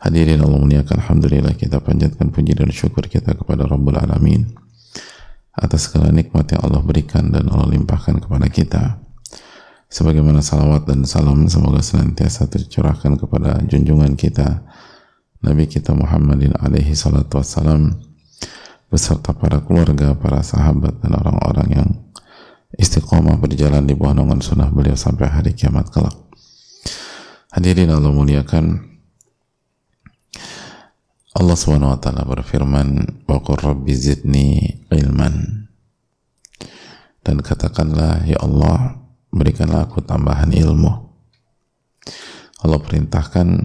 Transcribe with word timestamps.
Hadirin 0.00 0.40
Allah 0.40 0.56
muliakan 0.56 0.96
Alhamdulillah 0.96 1.52
kita 1.60 1.76
panjatkan 1.84 2.32
puji 2.32 2.56
dan 2.56 2.72
syukur 2.72 3.04
kita 3.04 3.36
kepada 3.36 3.68
Rabbul 3.68 4.00
Alamin 4.00 4.48
atas 5.52 5.92
segala 5.92 6.08
nikmat 6.08 6.48
yang 6.56 6.64
Allah 6.64 6.80
berikan 6.80 7.28
dan 7.28 7.52
Allah 7.52 7.68
limpahkan 7.76 8.16
kepada 8.24 8.48
kita. 8.48 8.96
Sebagaimana 9.92 10.40
salawat 10.40 10.88
dan 10.88 11.04
salam 11.04 11.44
semoga 11.52 11.84
senantiasa 11.84 12.48
tercurahkan 12.48 13.20
kepada 13.20 13.60
junjungan 13.68 14.16
kita 14.16 14.64
Nabi 15.44 15.68
kita 15.68 15.92
Muhammadin 15.92 16.56
alaihi 16.56 16.96
salatu 16.96 17.36
wassalam 17.36 18.00
beserta 18.88 19.36
para 19.36 19.60
keluarga, 19.60 20.16
para 20.16 20.40
sahabat 20.40 20.96
dan 21.04 21.12
orang-orang 21.12 21.68
yang 21.76 21.90
istiqomah 22.76 23.36
berjalan 23.36 23.84
di 23.84 23.92
bawah 23.92 24.16
naungan 24.16 24.40
sunnah 24.40 24.72
beliau 24.72 24.96
sampai 24.96 25.28
hari 25.28 25.52
kiamat 25.52 25.92
kelak. 25.92 26.16
Hadirin 27.52 27.92
Allah 27.92 28.16
muliakan 28.16 28.89
Allah 31.40 31.56
Subhanahu 31.56 31.96
berfirman, 32.28 33.24
"Wa 33.24 33.40
rabbi 33.40 33.96
zidni 33.96 34.76
ilman." 34.92 35.64
Dan 37.24 37.40
katakanlah, 37.40 38.28
"Ya 38.28 38.36
Allah, 38.44 39.00
berikanlah 39.32 39.88
aku 39.88 40.04
tambahan 40.04 40.52
ilmu." 40.52 40.92
Allah 42.60 42.76
perintahkan 42.84 43.56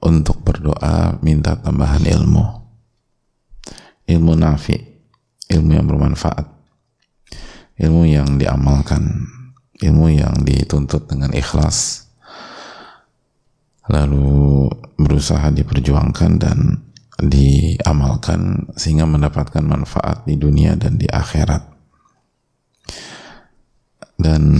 untuk 0.00 0.40
berdoa 0.40 1.20
minta 1.20 1.60
tambahan 1.60 2.00
ilmu. 2.00 2.44
Ilmu 4.08 4.32
nafi, 4.32 4.80
ilmu 5.52 5.70
yang 5.76 5.84
bermanfaat. 5.84 6.48
Ilmu 7.84 8.08
yang 8.08 8.40
diamalkan, 8.40 9.28
ilmu 9.84 10.08
yang 10.16 10.40
dituntut 10.40 11.04
dengan 11.04 11.36
ikhlas 11.36 12.07
lalu 13.88 14.68
berusaha 15.00 15.48
diperjuangkan 15.52 16.32
dan 16.36 16.58
diamalkan 17.18 18.70
sehingga 18.78 19.08
mendapatkan 19.08 19.64
manfaat 19.64 20.22
di 20.28 20.38
dunia 20.38 20.78
dan 20.78 21.00
di 21.00 21.10
akhirat. 21.10 21.66
Dan 24.18 24.58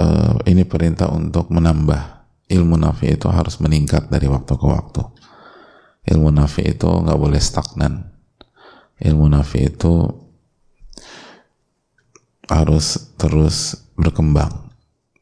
uh, 0.00 0.36
ini 0.48 0.64
perintah 0.64 1.12
untuk 1.12 1.52
menambah 1.52 2.20
ilmu 2.48 2.76
nafi 2.80 3.16
itu 3.16 3.28
harus 3.28 3.60
meningkat 3.60 4.08
dari 4.08 4.28
waktu 4.28 4.52
ke 4.56 4.66
waktu. 4.66 5.02
Ilmu 6.08 6.32
nafi 6.32 6.72
itu 6.72 6.88
nggak 6.88 7.20
boleh 7.20 7.40
stagnan. 7.40 8.08
Ilmu 9.00 9.28
nafi 9.28 9.68
itu 9.68 10.08
harus 12.48 13.14
terus 13.16 13.88
berkembang. 13.96 14.72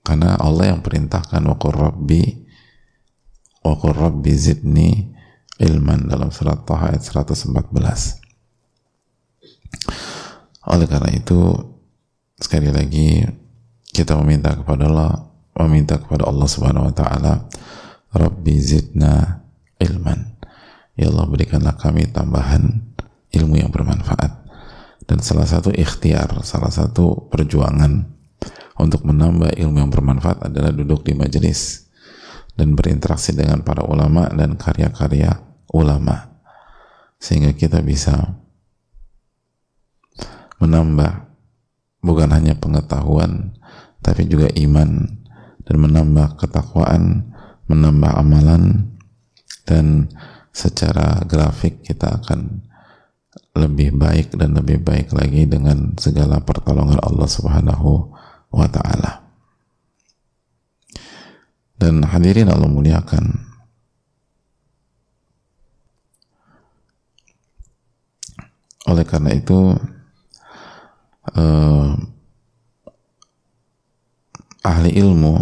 Karena 0.03 0.41
Allah 0.41 0.73
yang 0.73 0.81
perintahkan 0.81 1.43
wa 1.45 1.59
rabbi 1.59 2.48
wa 3.65 3.75
qur 3.79 3.95
rabbi 3.95 4.33
zidni 4.35 5.15
ilman 5.59 6.07
dalam 6.07 6.31
surat 6.31 6.63
Taha 6.63 6.95
ayat 6.95 7.03
114 7.03 7.51
oleh 10.69 10.87
karena 10.87 11.11
itu 11.17 11.39
sekali 12.39 12.71
lagi 12.71 13.25
kita 13.91 14.15
meminta 14.21 14.55
kepada 14.55 14.87
Allah 14.87 15.29
meminta 15.59 15.99
kepada 15.99 16.29
Allah 16.31 16.47
subhanahu 16.47 16.87
wa 16.87 16.95
ta'ala 16.95 17.51
Rabbi 18.15 18.55
zidna 18.63 19.43
ilman. 19.83 20.39
Ya 20.95 21.11
Allah 21.11 21.27
berikanlah 21.27 21.75
kami 21.75 22.07
tambahan 22.11 22.95
ilmu 23.35 23.59
yang 23.59 23.71
bermanfaat 23.71 24.49
dan 25.09 25.19
salah 25.25 25.49
satu 25.49 25.73
ikhtiar 25.73 26.43
salah 26.45 26.73
satu 26.73 27.29
perjuangan 27.33 28.09
untuk 28.77 29.09
menambah 29.09 29.57
ilmu 29.57 29.77
yang 29.79 29.91
bermanfaat 29.93 30.53
adalah 30.53 30.73
duduk 30.75 31.07
di 31.07 31.17
majelis 31.17 31.88
dan 32.59 32.75
berinteraksi 32.75 33.39
dengan 33.39 33.63
para 33.63 33.87
ulama 33.87 34.27
dan 34.35 34.59
karya-karya 34.59 35.39
ulama 35.71 36.35
sehingga 37.23 37.55
kita 37.55 37.79
bisa 37.87 38.35
menambah 40.59 41.31
bukan 42.03 42.35
hanya 42.35 42.59
pengetahuan 42.59 43.55
tapi 44.03 44.27
juga 44.27 44.51
iman 44.59 45.07
dan 45.63 45.77
menambah 45.79 46.35
ketakwaan 46.35 47.31
menambah 47.71 48.11
amalan 48.19 48.91
dan 49.63 50.11
secara 50.51 51.23
grafik 51.29 51.87
kita 51.87 52.19
akan 52.19 52.67
lebih 53.55 53.95
baik 53.95 54.35
dan 54.35 54.57
lebih 54.57 54.83
baik 54.83 55.15
lagi 55.15 55.45
dengan 55.47 55.95
segala 56.01 56.43
pertolongan 56.43 56.99
Allah 57.03 57.29
Subhanahu 57.29 57.91
wa 58.55 58.67
taala. 58.71 59.28
Dan 61.79 62.03
hadirin 62.03 62.51
Allah 62.51 62.67
muliakan. 62.67 63.47
Oleh 68.91 69.07
karena 69.07 69.31
itu, 69.37 69.79
eh, 71.39 71.89
ahli 74.67 74.91
ilmu 74.99 75.39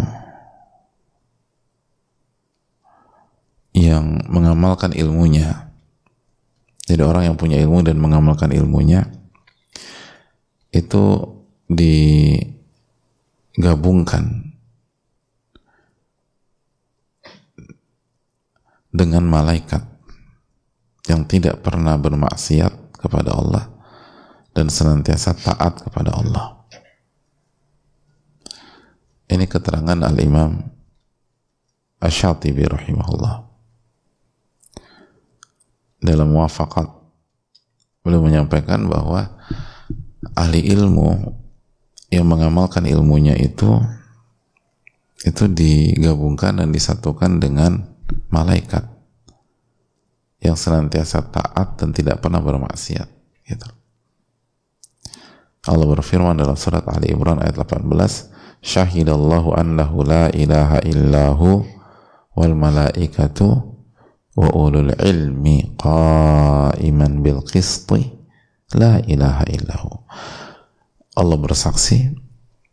yang 3.73 4.21
mengamalkan 4.29 4.93
ilmunya, 4.93 5.73
jadi 6.85 7.01
orang 7.01 7.33
yang 7.33 7.37
punya 7.39 7.57
ilmu 7.57 7.81
dan 7.81 7.97
mengamalkan 7.97 8.51
ilmunya, 8.53 9.09
itu 10.69 11.33
digabungkan 13.57 14.46
dengan 18.97 19.29
malaikat 19.29 19.85
yang 21.05 21.29
tidak 21.29 21.61
pernah 21.61 21.95
bermaksiat 21.95 22.97
kepada 22.97 23.37
Allah 23.37 23.69
dan 24.57 24.73
senantiasa 24.73 25.37
taat 25.37 25.85
kepada 25.85 26.17
Allah. 26.17 26.57
Ini 29.29 29.45
keterangan 29.45 30.01
Al-Imam 30.01 30.57
Ash-Shatibi 32.01 32.65
rahimahullah. 32.65 33.45
Dalam 36.01 36.33
muafakat 36.33 36.89
beliau 38.01 38.23
menyampaikan 38.23 38.87
bahwa 38.89 39.37
ahli 40.33 40.63
ilmu 40.73 41.37
yang 42.07 42.25
mengamalkan 42.25 42.87
ilmunya 42.87 43.35
itu 43.35 43.83
itu 45.25 45.43
digabungkan 45.49 46.61
dan 46.61 46.69
disatukan 46.71 47.41
dengan 47.41 47.96
malaikat 48.29 48.83
yang 50.41 50.55
senantiasa 50.55 51.25
taat 51.33 51.81
dan 51.81 51.91
tidak 51.91 52.21
pernah 52.21 52.39
bermaksiat 52.39 53.09
gitu. 53.47 53.67
Allah 55.67 55.87
berfirman 55.87 56.39
dalam 56.39 56.55
surat 56.55 56.85
Ali 56.87 57.11
Imran 57.11 57.43
ayat 57.43 57.59
18 57.59 57.83
syahidallahu 58.63 59.51
annahu 59.57 60.05
la 60.07 60.31
ilaha 60.31 60.79
illahu 60.87 61.67
wal 62.37 62.55
malaikatu 62.55 63.75
wa 64.37 64.47
ulul 64.53 64.93
ilmi 64.95 65.75
qaiman 65.75 67.25
bil 67.25 67.41
qisti 67.43 68.13
la 68.77 69.01
ilaha 69.03 69.43
illahu 69.49 69.91
Allah 71.17 71.37
bersaksi 71.41 72.13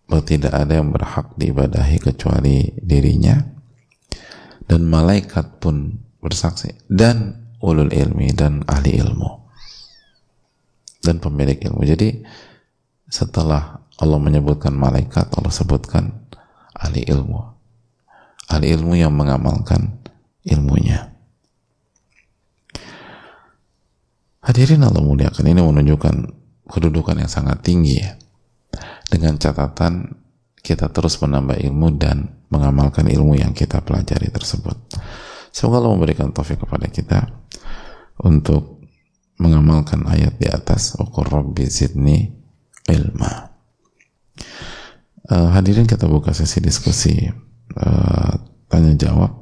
bahwa 0.05 0.23
tidak 0.23 0.53
ada 0.53 0.77
yang 0.77 0.93
berhak 0.93 1.33
diibadahi 1.41 1.97
kecuali 1.97 2.77
dirinya 2.77 3.54
dan 4.69 4.89
malaikat 4.89 5.61
pun 5.61 6.01
bersaksi. 6.21 6.73
Dan 6.89 7.45
ulul 7.61 7.93
ilmi 7.93 8.33
dan 8.33 8.65
ahli 8.69 9.01
ilmu. 9.01 9.31
Dan 11.05 11.21
pemilik 11.21 11.57
ilmu. 11.61 11.85
Jadi 11.85 12.25
setelah 13.09 13.85
Allah 14.01 14.19
menyebutkan 14.19 14.75
malaikat 14.75 15.31
Allah 15.37 15.53
sebutkan 15.53 16.29
ahli 16.75 17.05
ilmu. 17.07 17.41
Ahli 18.51 18.73
ilmu 18.73 18.97
yang 18.97 19.13
mengamalkan 19.13 20.01
ilmunya. 20.45 21.15
Hadirin 24.45 24.85
Allah 24.85 25.01
muliakan 25.01 25.49
ini 25.49 25.61
menunjukkan 25.65 26.15
kedudukan 26.69 27.17
yang 27.17 27.33
sangat 27.33 27.65
tinggi 27.65 28.05
ya. 28.05 28.13
Dengan 29.09 29.41
catatan 29.41 30.21
kita 30.61 30.93
terus 30.93 31.17
menambah 31.21 31.61
ilmu 31.65 31.97
dan 31.97 32.44
mengamalkan 32.55 33.11
ilmu 33.11 33.35
yang 33.35 33.51
kita 33.51 33.83
pelajari 33.83 34.31
tersebut. 34.31 34.79
Semoga 35.51 35.83
Allah 35.83 35.93
memberikan 35.99 36.31
taufik 36.31 36.63
kepada 36.63 36.87
kita 36.87 37.27
untuk 38.23 38.83
mengamalkan 39.43 40.07
ayat 40.07 40.39
di 40.39 40.47
atas 40.47 40.95
ukur 41.03 41.27
rabbi 41.27 41.67
zidni 41.67 42.31
ilma. 42.87 43.51
Uh, 45.25 45.51
hadirin 45.57 45.89
kita 45.89 46.07
buka 46.07 46.37
sesi 46.37 46.61
diskusi 46.63 47.27
uh, 47.81 48.33
tanya 48.69 48.93
jawab 48.95 49.33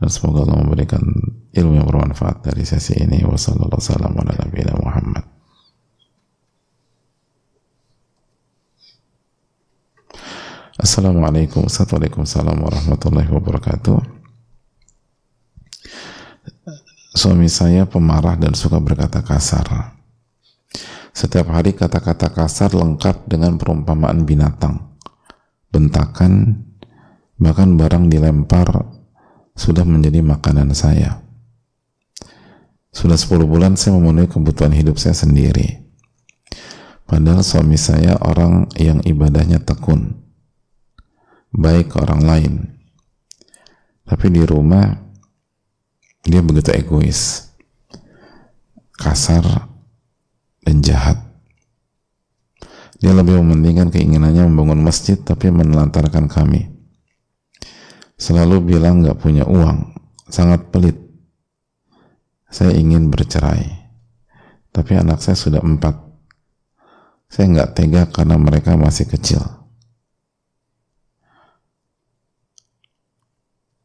dan 0.00 0.08
semoga 0.08 0.46
Allah 0.46 0.64
memberikan 0.64 1.02
ilmu 1.50 1.72
yang 1.76 1.86
bermanfaat 1.88 2.46
dari 2.46 2.64
sesi 2.64 2.96
ini. 2.96 3.20
Wassalamualaikum 3.26 3.80
warahmatullahi 4.16 4.76
wabarakatuh 4.76 5.39
Assalamualaikum 10.80 11.68
warahmatullahi 11.68 13.28
wabarakatuh. 13.28 14.00
Suami 17.12 17.52
saya 17.52 17.84
pemarah 17.84 18.40
dan 18.40 18.56
suka 18.56 18.80
berkata 18.80 19.20
kasar. 19.20 19.92
Setiap 21.12 21.52
hari 21.52 21.76
kata-kata 21.76 22.32
kasar 22.32 22.72
lengkap 22.72 23.28
dengan 23.28 23.60
perumpamaan 23.60 24.24
binatang. 24.24 24.96
Bentakan 25.68 26.64
Bahkan 27.36 27.76
barang 27.76 28.08
dilempar 28.08 28.72
Sudah 29.52 29.84
menjadi 29.84 30.24
makanan 30.24 30.72
saya. 30.72 31.20
Sudah 32.88 33.20
10 33.20 33.44
bulan 33.44 33.76
saya 33.76 34.00
memenuhi 34.00 34.32
kebutuhan 34.32 34.72
hidup 34.72 34.96
saya 34.96 35.12
sendiri. 35.12 35.84
Padahal 37.04 37.44
suami 37.44 37.76
saya 37.76 38.16
orang 38.24 38.72
yang 38.80 39.04
ibadahnya 39.04 39.60
tekun 39.60 40.19
baik 41.50 41.94
ke 41.94 41.96
orang 41.98 42.22
lain. 42.22 42.54
Tapi 44.06 44.26
di 44.30 44.42
rumah 44.42 44.90
dia 46.26 46.42
begitu 46.42 46.74
egois 46.74 47.50
kasar 48.98 49.70
dan 50.66 50.76
jahat. 50.82 51.18
Dia 53.00 53.16
lebih 53.16 53.40
mementingkan 53.40 53.88
keinginannya 53.88 54.44
membangun 54.44 54.84
masjid 54.84 55.16
tapi 55.16 55.48
menelantarkan 55.48 56.28
kami. 56.28 56.68
Selalu 58.20 58.76
bilang 58.76 59.00
gak 59.00 59.16
punya 59.16 59.48
uang 59.48 59.96
sangat 60.28 60.68
pelit. 60.68 61.00
Saya 62.50 62.76
ingin 62.76 63.08
bercerai 63.08 63.78
tapi 64.70 64.98
anak 64.98 65.22
saya 65.22 65.38
sudah 65.38 65.62
empat. 65.62 65.96
Saya 67.30 67.46
nggak 67.46 67.70
tega 67.78 68.02
karena 68.10 68.34
mereka 68.34 68.74
masih 68.74 69.06
kecil 69.06 69.59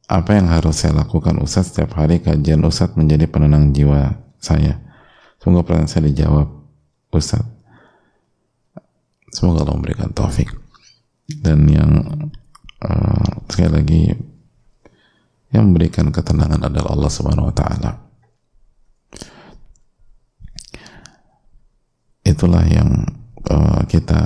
apa 0.05 0.37
yang 0.37 0.53
harus 0.53 0.85
saya 0.85 0.93
lakukan 0.93 1.41
Ustadz? 1.41 1.73
Setiap 1.73 1.97
hari 1.97 2.21
kajian 2.21 2.61
Ustadz 2.61 2.93
menjadi 2.93 3.25
penenang 3.25 3.73
jiwa 3.73 4.13
saya. 4.37 4.77
Semoga 5.41 5.65
pertanyaan 5.65 5.89
saya 5.89 6.05
dijawab 6.05 6.47
Ustadz. 7.09 7.49
Semoga 9.33 9.65
Allah 9.65 9.75
memberikan 9.81 10.13
taufik. 10.13 10.53
Dan 11.25 11.65
yang 11.65 11.91
uh, 12.85 13.31
sekali 13.49 13.71
lagi 13.73 14.01
yang 15.49 15.73
memberikan 15.73 16.13
ketenangan 16.13 16.69
adalah 16.69 16.93
Allah 16.93 17.11
Subhanahu 17.11 17.49
wa 17.49 17.55
taala. 17.55 17.91
Itulah 22.25 22.61
yang 22.69 23.09
uh, 23.49 23.81
kita 23.89 24.21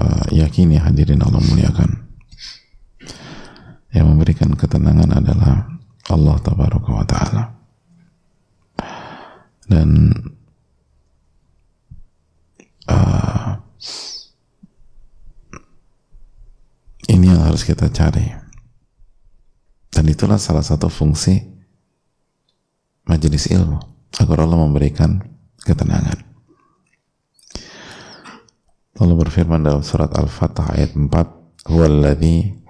uh, 0.00 0.26
yakini 0.32 0.80
hadirin 0.80 1.20
Allah 1.20 1.40
muliakan 1.44 2.03
yang 3.94 4.10
memberikan 4.10 4.50
ketenangan 4.58 5.22
adalah 5.22 5.70
Allah 6.10 6.36
tabaraka 6.42 6.90
wa 6.90 7.06
taala. 7.06 7.42
Dan 9.64 10.10
uh, 12.90 13.54
ini 17.08 17.26
yang 17.30 17.46
harus 17.46 17.62
kita 17.62 17.88
cari. 17.88 18.28
Dan 19.94 20.10
itulah 20.10 20.42
salah 20.42 20.66
satu 20.66 20.90
fungsi 20.90 21.38
majelis 23.06 23.46
ilmu 23.46 23.78
agar 24.18 24.42
Allah 24.42 24.58
memberikan 24.58 25.22
ketenangan. 25.62 26.18
Allah 28.94 29.16
berfirman 29.18 29.62
dalam 29.62 29.82
surat 29.86 30.10
Al-Fatah 30.14 30.74
ayat 30.74 30.94
4 30.98 31.70
huwallazi 31.70 32.63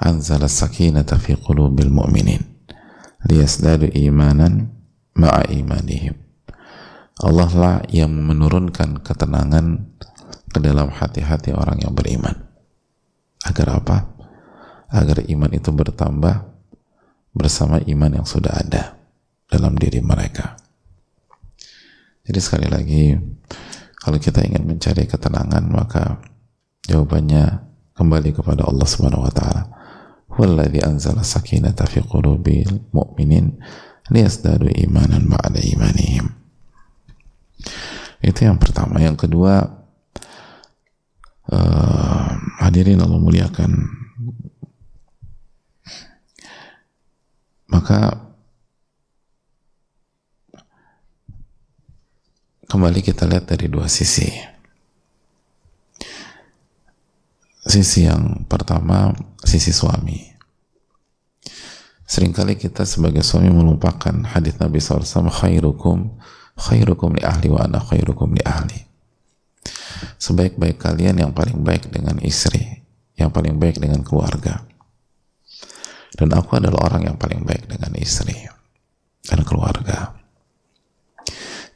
anzala 0.00 0.48
sakinata 0.48 1.20
fi 1.20 1.36
qulubil 1.36 1.92
mu'minin 1.92 2.40
liyasdadu 3.28 3.92
imanan 3.92 4.72
ma'a 5.12 5.44
imanihim 5.52 6.16
Allah 7.20 7.52
lah 7.52 7.76
yang 7.92 8.16
menurunkan 8.16 9.04
ketenangan 9.04 9.92
ke 10.50 10.58
dalam 10.58 10.88
hati-hati 10.88 11.52
orang 11.52 11.84
yang 11.84 11.92
beriman. 11.92 12.32
Agar 13.44 13.76
apa? 13.76 13.98
agar 14.90 15.22
iman 15.22 15.50
itu 15.54 15.70
bertambah 15.70 16.50
bersama 17.30 17.78
iman 17.78 18.10
yang 18.10 18.26
sudah 18.26 18.58
ada 18.58 18.98
dalam 19.46 19.78
diri 19.78 20.02
mereka. 20.02 20.58
Jadi 22.26 22.38
sekali 22.42 22.66
lagi 22.66 23.14
kalau 24.02 24.18
kita 24.18 24.42
ingin 24.42 24.66
mencari 24.66 25.06
ketenangan 25.06 25.62
maka 25.70 26.18
jawabannya 26.90 27.70
kembali 27.94 28.34
kepada 28.34 28.66
Allah 28.66 28.86
Subhanahu 28.86 29.30
wa 29.30 29.30
taala 29.30 29.62
والذي 30.38 30.86
أنزل 30.86 31.18
السكينة 31.18 31.74
في 31.74 32.00
قلوب 32.00 32.48
المؤمنين 32.48 33.58
ليزدادوا 34.10 34.70
إيمانا 34.78 35.18
بعد 35.18 35.54
إيمانهم. 35.56 36.26
Itu 38.20 38.44
yang 38.44 38.60
pertama. 38.60 39.00
Yang 39.00 39.26
kedua 39.26 39.64
uh, 41.48 42.28
hadirin 42.60 43.00
Allah 43.00 43.16
muliakan. 43.16 43.72
Maka 47.70 48.28
kembali 52.68 53.00
kita 53.00 53.24
lihat 53.24 53.48
dari 53.48 53.72
dua 53.72 53.88
sisi. 53.88 54.59
Sisi 57.70 58.10
yang 58.10 58.44
pertama 58.50 59.14
sisi 59.46 59.70
suami. 59.70 60.18
Seringkali 62.10 62.58
kita 62.58 62.82
sebagai 62.82 63.22
suami 63.22 63.54
melupakan 63.54 64.12
hadis 64.34 64.58
Nabi 64.58 64.82
SAW 64.82 65.30
khairukum 65.30 66.18
khairukum 66.58 67.14
li 67.14 67.22
ahli 67.22 67.48
wa 67.54 67.62
ana 67.62 67.78
khairukum 67.78 68.34
li 68.34 68.42
ahli. 68.42 68.78
Sebaik-baik 70.18 70.82
kalian 70.82 71.22
yang 71.22 71.30
paling 71.30 71.62
baik 71.62 71.86
dengan 71.86 72.18
istri 72.18 72.80
yang 73.20 73.30
paling 73.30 73.60
baik 73.60 73.76
dengan 73.76 74.00
keluarga. 74.00 74.64
Dan 76.16 76.32
aku 76.32 76.56
adalah 76.56 76.90
orang 76.90 77.12
yang 77.12 77.16
paling 77.20 77.44
baik 77.44 77.68
dengan 77.68 77.92
istri 78.00 78.34
dan 79.22 79.44
keluarga. 79.44 80.16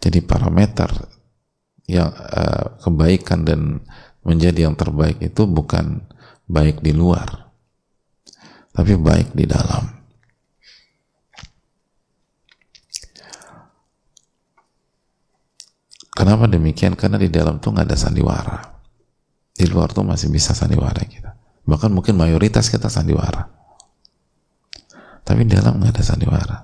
Jadi 0.01 0.21
parameter 0.25 0.91
yang 1.85 2.09
uh, 2.13 2.81
kebaikan 2.81 3.45
dan 3.45 3.85
menjadi 4.25 4.67
yang 4.67 4.77
terbaik 4.77 5.21
itu 5.21 5.45
bukan 5.45 6.05
baik 6.49 6.81
di 6.81 6.93
luar 6.93 7.45
tapi 8.75 8.99
baik 8.99 9.39
di 9.39 9.47
dalam. 9.47 9.87
Kenapa 16.15 16.51
demikian? 16.51 16.99
karena 16.99 17.19
di 17.19 17.31
dalam 17.31 17.63
tuh 17.63 17.71
nggak 17.71 17.87
ada 17.87 17.99
sandiwara. 17.99 18.59
Di 19.55 19.71
luar 19.71 19.95
tuh 19.95 20.03
masih 20.03 20.31
bisa 20.31 20.51
sandiwara 20.51 20.99
kita. 21.07 21.39
Bahkan 21.63 21.91
mungkin 21.95 22.19
mayoritas 22.19 22.67
kita 22.67 22.91
sandiwara. 22.91 23.47
Tapi 25.23 25.47
di 25.47 25.55
dalam 25.55 25.79
nggak 25.79 25.95
ada 25.95 26.03
sandiwara. 26.03 26.59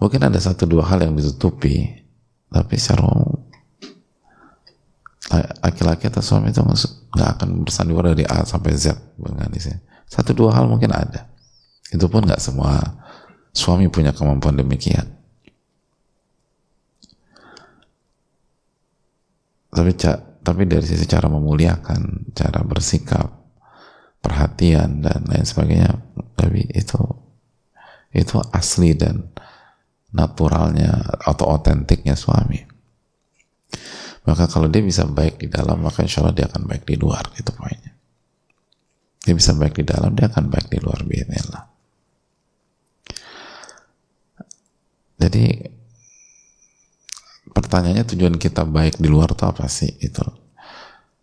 Mungkin 0.00 0.20
ada 0.20 0.40
satu 0.40 0.64
dua 0.64 0.88
hal 0.88 1.04
yang 1.04 1.14
ditutupi 1.14 2.01
tapi 2.52 2.76
secara 2.76 3.08
laki-laki 5.64 6.12
atau 6.12 6.20
suami 6.20 6.52
itu 6.52 6.60
nggak 6.60 7.30
akan 7.40 7.64
bersandiwara 7.64 8.12
dari 8.12 8.28
A 8.28 8.44
sampai 8.44 8.76
Z 8.76 8.92
dengan 9.16 9.48
di. 9.48 9.60
Satu 10.04 10.36
dua 10.36 10.52
hal 10.52 10.68
mungkin 10.68 10.92
ada. 10.92 11.24
Itu 11.88 12.08
pun 12.12 12.28
nggak 12.28 12.40
semua 12.40 13.00
suami 13.52 13.88
punya 13.88 14.12
kemampuan 14.12 14.60
demikian. 14.60 15.08
Tapi 19.72 19.92
tapi 20.42 20.62
dari 20.68 20.84
sisi 20.84 21.08
cara 21.08 21.32
memuliakan, 21.32 22.32
cara 22.36 22.60
bersikap, 22.60 23.32
perhatian 24.20 25.00
dan 25.00 25.24
lain 25.24 25.48
sebagainya, 25.48 25.96
tapi 26.36 26.68
itu 26.76 27.00
itu 28.12 28.36
asli 28.52 28.92
dan 28.92 29.32
naturalnya 30.12 30.92
atau 31.20 31.52
otentiknya 31.56 32.14
suami. 32.14 32.60
Maka 34.22 34.46
kalau 34.46 34.70
dia 34.70 34.84
bisa 34.84 35.02
baik 35.08 35.42
di 35.42 35.48
dalam 35.50 35.82
maka 35.82 36.06
insya 36.06 36.22
Allah 36.22 36.36
dia 36.36 36.46
akan 36.46 36.68
baik 36.68 36.86
di 36.86 36.94
luar 36.94 37.26
itu 37.34 37.50
poinnya. 37.50 37.92
Dia 39.22 39.34
bisa 39.34 39.56
baik 39.56 39.82
di 39.82 39.84
dalam 39.88 40.14
dia 40.14 40.30
akan 40.30 40.46
baik 40.46 40.70
di 40.70 40.78
luar 40.78 41.02
bismillah 41.02 41.72
jadi 45.22 45.70
pertanyaannya 47.54 48.04
tujuan 48.10 48.36
kita 48.42 48.66
baik 48.66 48.98
di 48.98 49.06
luar 49.06 49.30
itu 49.30 49.44
apa 49.46 49.70
sih 49.70 49.94
itu 50.02 50.26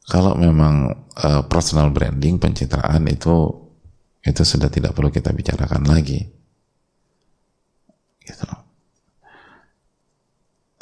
kalau 0.08 0.40
memang 0.40 1.06
uh, 1.20 1.44
personal 1.52 1.92
branding 1.92 2.40
pencitraan 2.40 3.04
itu 3.12 3.52
itu 4.24 4.42
sudah 4.44 4.72
tidak 4.72 4.96
perlu 4.96 5.14
kita 5.14 5.32
bicarakan 5.32 5.86
lagi. 5.86 6.28
Gitu 8.24 8.48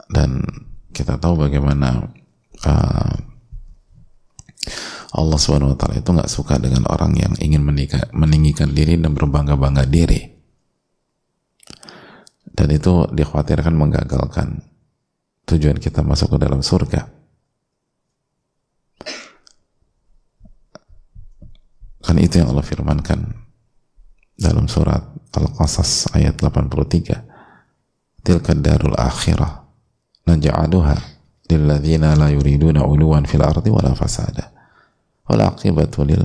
dan 0.08 0.44
kita 0.96 1.20
tahu 1.20 1.48
bagaimana 1.48 2.10
uh, 2.64 3.16
Allah 5.18 5.40
Subhanahu 5.40 5.76
wa 5.76 5.78
taala 5.80 6.00
itu 6.00 6.10
nggak 6.12 6.32
suka 6.32 6.60
dengan 6.60 6.84
orang 6.92 7.16
yang 7.16 7.34
ingin 7.40 7.64
menikah, 7.64 8.12
meninggikan 8.12 8.72
diri 8.76 9.00
dan 9.00 9.16
berbangga-bangga 9.16 9.88
diri. 9.88 10.36
Dan 12.58 12.74
itu 12.74 13.06
dikhawatirkan 13.14 13.74
menggagalkan 13.78 14.66
tujuan 15.48 15.78
kita 15.78 16.02
masuk 16.02 16.36
ke 16.36 16.38
dalam 16.42 16.66
surga. 16.66 17.02
Kan 22.02 22.18
itu 22.24 22.40
yang 22.40 22.50
Allah 22.56 22.66
firmankan 22.66 23.20
dalam 24.40 24.66
surat 24.66 25.06
Al-Qasas 25.36 26.12
ayat 26.16 26.40
83. 26.40 28.26
Tilka 28.26 28.52
darul 28.58 28.98
akhirah 28.98 29.67
naj'aluha 30.28 30.98
lilladzina 31.48 32.14
la 32.20 32.28
yuriduna 32.28 32.84
uluwan 32.84 33.24
fil 33.24 33.42
ardi 33.42 33.72
wala 33.72 33.96
fasada. 33.96 34.52
Wal 35.28 35.42
aqibatu 35.48 36.04
lil 36.04 36.24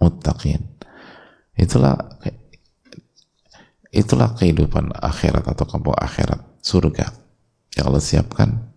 muttaqin. 0.00 0.60
Itulah 1.52 1.94
itulah 3.92 4.32
kehidupan 4.32 4.96
akhirat 4.96 5.44
atau 5.44 5.68
kampung 5.68 5.92
akhirat 5.92 6.40
surga 6.64 7.12
yang 7.76 7.92
Allah 7.92 8.00
siapkan 8.00 8.72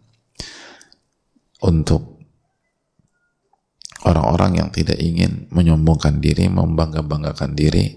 untuk 1.64 2.20
orang-orang 4.04 4.60
yang 4.60 4.70
tidak 4.76 5.00
ingin 5.00 5.48
menyombongkan 5.50 6.20
diri, 6.20 6.52
membangga-banggakan 6.52 7.56
diri 7.56 7.96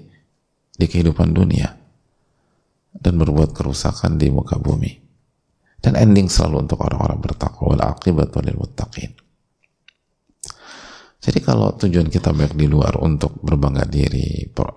di 0.78 0.86
kehidupan 0.86 1.34
dunia 1.34 1.74
dan 2.94 3.18
berbuat 3.18 3.50
kerusakan 3.52 4.16
di 4.16 4.30
muka 4.30 4.56
bumi. 4.56 5.07
Dan 5.78 5.94
ending 5.94 6.26
selalu 6.26 6.66
untuk 6.66 6.82
orang-orang 6.82 7.22
bertakwa. 7.22 7.74
Wal 7.74 7.82
aqibatu 7.86 8.42
lil 8.42 8.58
muttaqin. 8.58 9.14
Jadi 11.18 11.38
kalau 11.42 11.74
tujuan 11.74 12.06
kita 12.06 12.30
baik 12.30 12.54
di 12.54 12.66
luar 12.70 12.98
untuk 13.02 13.42
berbangga 13.42 13.84
diri, 13.86 14.46
per, 14.48 14.68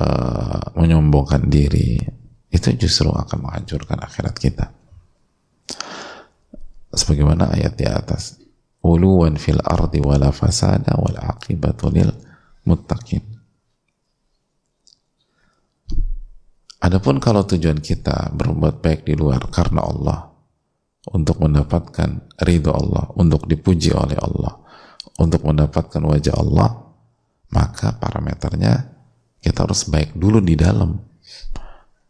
uh, 0.00 0.64
menyombongkan 0.76 1.46
diri, 1.46 2.00
itu 2.48 2.68
justru 2.78 3.12
akan 3.12 3.38
menghancurkan 3.44 3.98
akhirat 4.00 4.34
kita. 4.40 4.66
Sebagaimana 6.94 7.52
ayat 7.52 7.74
di 7.74 7.86
atas 7.86 8.38
uluwan 8.84 9.36
fil 9.40 9.58
ardi 9.64 9.98
wala 9.98 10.30
fasada 10.30 10.94
wal 11.00 11.18
aqibatu 11.18 11.90
lil 11.90 12.12
muttaqin 12.68 13.33
Adapun 16.84 17.16
kalau 17.16 17.48
tujuan 17.48 17.80
kita 17.80 18.36
berbuat 18.36 18.84
baik 18.84 19.08
di 19.08 19.16
luar 19.16 19.48
karena 19.48 19.88
Allah 19.88 20.28
untuk 21.08 21.40
mendapatkan 21.40 22.28
ridho 22.44 22.76
Allah, 22.76 23.08
untuk 23.16 23.48
dipuji 23.48 23.96
oleh 23.96 24.20
Allah, 24.20 24.60
untuk 25.16 25.48
mendapatkan 25.48 26.04
wajah 26.04 26.36
Allah, 26.36 26.84
maka 27.56 27.96
parameternya 27.96 28.92
kita 29.40 29.64
harus 29.64 29.88
baik 29.88 30.12
dulu 30.12 30.44
di 30.44 30.60
dalam 30.60 31.00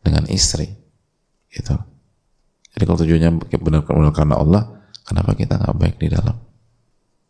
dengan 0.03 0.27
istri. 0.27 0.67
Gitu. 1.47 1.75
Jadi 2.75 2.83
kalau 2.83 2.99
tujuannya 2.99 3.31
benar-benar 3.63 4.11
karena 4.11 4.35
Allah, 4.43 4.63
kenapa 5.07 5.39
kita 5.39 5.55
nggak 5.55 5.79
baik 5.79 5.97
di 6.03 6.09
dalam? 6.11 6.35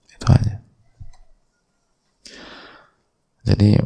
Itu 0.09 0.27
aja. 0.33 0.55
Jadi 3.45 3.77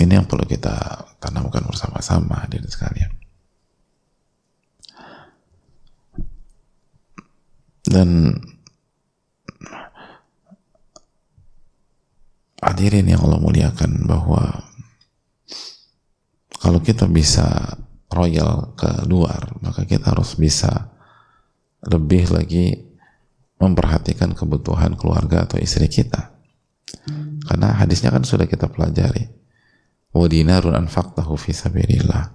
ini 0.00 0.18
yang 0.18 0.26
perlu 0.26 0.42
kita 0.42 1.06
tanamkan 1.22 1.62
bersama-sama 1.66 2.42
hadirin 2.42 2.66
sekalian. 2.66 3.12
Dan 7.84 8.32
hadirin 12.64 13.06
yang 13.06 13.22
Allah 13.22 13.38
muliakan 13.38 14.08
bahwa 14.08 14.66
kalau 16.58 16.80
kita 16.80 17.04
bisa 17.06 17.76
royal 18.08 18.72
ke 18.74 19.04
luar, 19.04 19.52
maka 19.60 19.84
kita 19.84 20.16
harus 20.16 20.34
bisa 20.34 20.90
lebih 21.84 22.32
lagi 22.32 22.88
memperhatikan 23.60 24.32
kebutuhan 24.32 24.96
keluarga 24.96 25.44
atau 25.44 25.60
istri 25.60 25.86
kita. 25.92 26.32
Karena 27.44 27.76
hadisnya 27.76 28.08
kan 28.08 28.24
sudah 28.24 28.48
kita 28.48 28.72
pelajari. 28.72 29.43
Wa 30.14 30.26
dinarun 30.30 30.78
anfaqtahu 30.78 31.34
fi 31.34 31.50
sabilillah. 31.50 32.30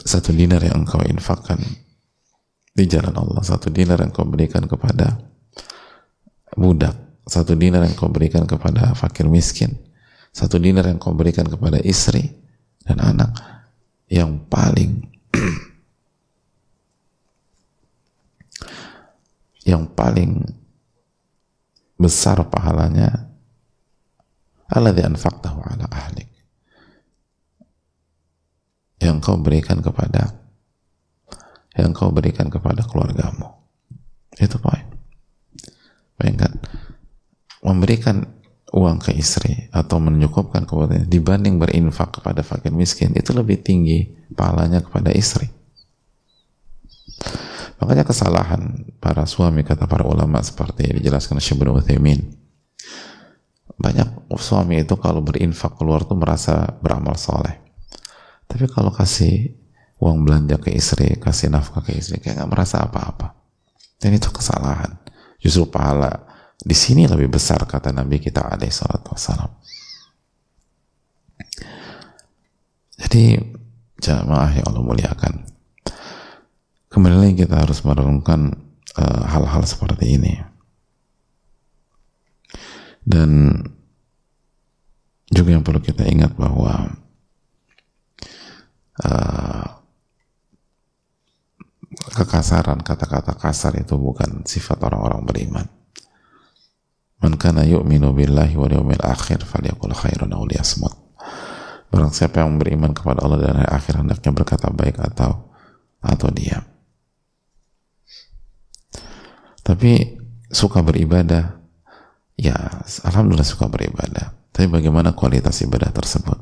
Satu 0.00 0.32
dinar 0.32 0.64
yang 0.64 0.88
engkau 0.88 1.04
infakkan 1.04 1.60
di 2.76 2.84
jalan 2.84 3.16
Allah, 3.16 3.40
satu 3.40 3.72
dinar 3.72 4.00
yang 4.00 4.12
kau 4.12 4.28
berikan 4.28 4.64
kepada 4.68 5.16
budak, 6.56 6.92
satu 7.24 7.56
dinar 7.56 7.88
yang 7.88 7.96
kau 7.96 8.12
berikan 8.12 8.44
kepada 8.44 8.92
fakir 8.92 9.24
miskin, 9.28 9.72
satu 10.36 10.60
dinar 10.60 10.84
yang 10.84 11.00
kau 11.00 11.16
berikan 11.16 11.48
kepada 11.48 11.80
istri 11.80 12.28
dan 12.84 13.00
anak, 13.00 13.32
yang 14.12 14.44
paling 14.46 15.08
yang 19.70 19.88
paling 19.90 20.44
besar 21.96 22.44
pahalanya 22.46 23.25
alladzi 24.70 25.02
anfaqtahu 25.06 25.58
ala 25.62 25.86
ahlik. 25.90 26.30
Yang 29.02 29.16
kau 29.22 29.38
berikan 29.38 29.84
kepada 29.84 30.46
yang 31.76 31.92
kau 31.92 32.08
berikan 32.08 32.48
kepada 32.48 32.82
keluargamu. 32.88 33.52
Itu 34.40 34.56
poin. 34.56 34.84
Bayangkan 36.16 36.56
memberikan 37.60 38.24
uang 38.72 38.98
ke 38.98 39.12
istri 39.14 39.68
atau 39.70 40.00
menyukupkan 40.00 40.64
kebutuhan 40.64 41.06
dibanding 41.06 41.60
berinfak 41.60 42.18
kepada 42.18 42.42
fakir 42.42 42.72
miskin 42.72 43.14
itu 43.14 43.30
lebih 43.36 43.60
tinggi 43.60 44.16
pahalanya 44.32 44.80
kepada 44.80 45.12
istri. 45.12 45.48
Makanya 47.76 48.08
kesalahan 48.08 48.88
para 48.98 49.28
suami 49.28 49.60
kata 49.60 49.84
para 49.84 50.08
ulama 50.08 50.40
seperti 50.40 50.96
dijelaskan 50.96 51.36
Syekh 51.38 51.60
bin 51.60 51.76
Uthaymin 51.76 52.20
banyak 53.76 54.32
suami 54.36 54.82
itu 54.84 54.96
kalau 54.96 55.20
berinfak 55.20 55.76
keluar 55.76 56.04
tuh 56.04 56.16
merasa 56.16 56.76
beramal 56.80 57.16
soleh 57.20 57.60
tapi 58.48 58.64
kalau 58.68 58.88
kasih 58.92 59.52
uang 60.00 60.24
belanja 60.24 60.56
ke 60.60 60.72
istri 60.72 61.16
kasih 61.20 61.52
nafkah 61.52 61.84
ke 61.84 61.96
istri 61.96 62.20
kayak 62.20 62.40
nggak 62.40 62.50
merasa 62.52 62.84
apa-apa 62.84 63.36
dan 64.00 64.16
itu 64.16 64.28
kesalahan 64.32 64.96
justru 65.40 65.68
pahala 65.68 66.26
di 66.66 66.72
sini 66.72 67.04
lebih 67.04 67.36
besar 67.36 67.60
kata 67.68 67.92
Nabi 67.92 68.16
kita 68.16 68.40
alaihi 68.40 68.72
salatu 68.72 69.12
wassalam. 69.12 69.52
Jadi 72.96 73.36
jamaah 74.00 74.50
yang 74.56 74.66
Allah 74.72 74.82
muliakan. 74.82 75.44
Kembali 76.88 77.16
lagi 77.20 77.34
kita 77.44 77.60
harus 77.60 77.84
merenungkan 77.84 78.56
eh, 78.96 79.22
hal-hal 79.28 79.62
uh, 79.62 79.68
seperti 79.68 80.16
ini. 80.16 80.40
Dan 83.06 83.62
juga 85.30 85.54
yang 85.54 85.62
perlu 85.62 85.78
kita 85.78 86.02
ingat 86.10 86.34
bahwa 86.34 86.90
uh, 89.06 89.66
kekasaran, 92.10 92.82
kata-kata 92.82 93.38
kasar 93.38 93.78
itu 93.78 93.94
bukan 93.94 94.42
sifat 94.42 94.82
orang-orang 94.82 95.22
beriman 95.22 95.66
Man 97.16 97.40
kana 97.40 97.64
yu'minu 97.64 98.12
billahi 98.12 98.54
wal 98.60 98.72
yawmil 98.72 99.00
akhir 99.00 99.48
falyakul 99.48 99.92
khairan 99.96 100.36
aw 100.36 100.44
liyasmut. 100.44 100.92
Barang 101.88 102.12
siapa 102.12 102.44
yang 102.44 102.60
beriman 102.60 102.92
kepada 102.92 103.24
Allah 103.24 103.40
dan 103.40 103.56
hari 103.56 103.70
akhir 103.72 104.04
hendaknya 104.04 104.30
berkata 104.36 104.68
baik 104.68 105.00
atau 105.00 105.48
atau 106.04 106.28
diam. 106.28 106.60
Tapi 109.64 110.20
suka 110.52 110.84
beribadah, 110.84 111.56
ya 112.36 112.56
alhamdulillah 113.04 113.48
suka 113.48 113.66
beribadah. 113.66 114.32
Tapi 114.52 114.72
bagaimana 114.72 115.12
kualitas 115.12 115.60
ibadah 115.60 115.92
tersebut? 115.92 116.38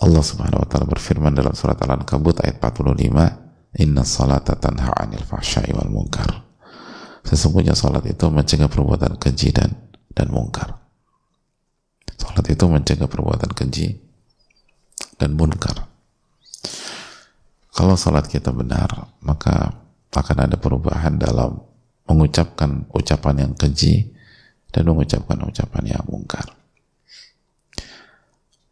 Allah 0.00 0.24
Subhanahu 0.24 0.64
wa 0.64 0.68
taala 0.68 0.88
berfirman 0.88 1.36
dalam 1.36 1.52
surat 1.52 1.76
Al-Ankabut 1.80 2.40
ayat 2.40 2.58
45, 2.58 3.76
"Inna 3.80 4.02
salata 4.02 4.56
tanha 4.56 4.90
'anil 4.96 5.22
fahsya'i 5.22 5.72
wal 5.76 5.92
munkar." 5.92 6.44
Sesungguhnya 7.24 7.72
salat 7.72 8.04
itu 8.04 8.28
mencegah 8.28 8.68
perbuatan 8.68 9.16
keji 9.16 9.48
dan 9.56 9.72
dan 10.12 10.28
mungkar. 10.28 10.76
Salat 12.20 12.44
itu 12.52 12.64
mencegah 12.68 13.08
perbuatan 13.08 13.48
keji 13.56 14.04
dan 15.16 15.32
munkar. 15.38 15.88
kalau 17.74 17.98
salat 17.98 18.30
kita 18.30 18.54
benar 18.54 19.10
maka 19.18 19.74
akan 20.14 20.46
ada 20.46 20.54
perubahan 20.54 21.18
dalam 21.18 21.58
mengucapkan 22.04 22.84
ucapan 22.92 23.48
yang 23.48 23.52
keji 23.56 24.12
dan 24.68 24.84
mengucapkan 24.90 25.38
ucapan 25.44 25.96
yang 25.96 26.04
mungkar. 26.10 26.44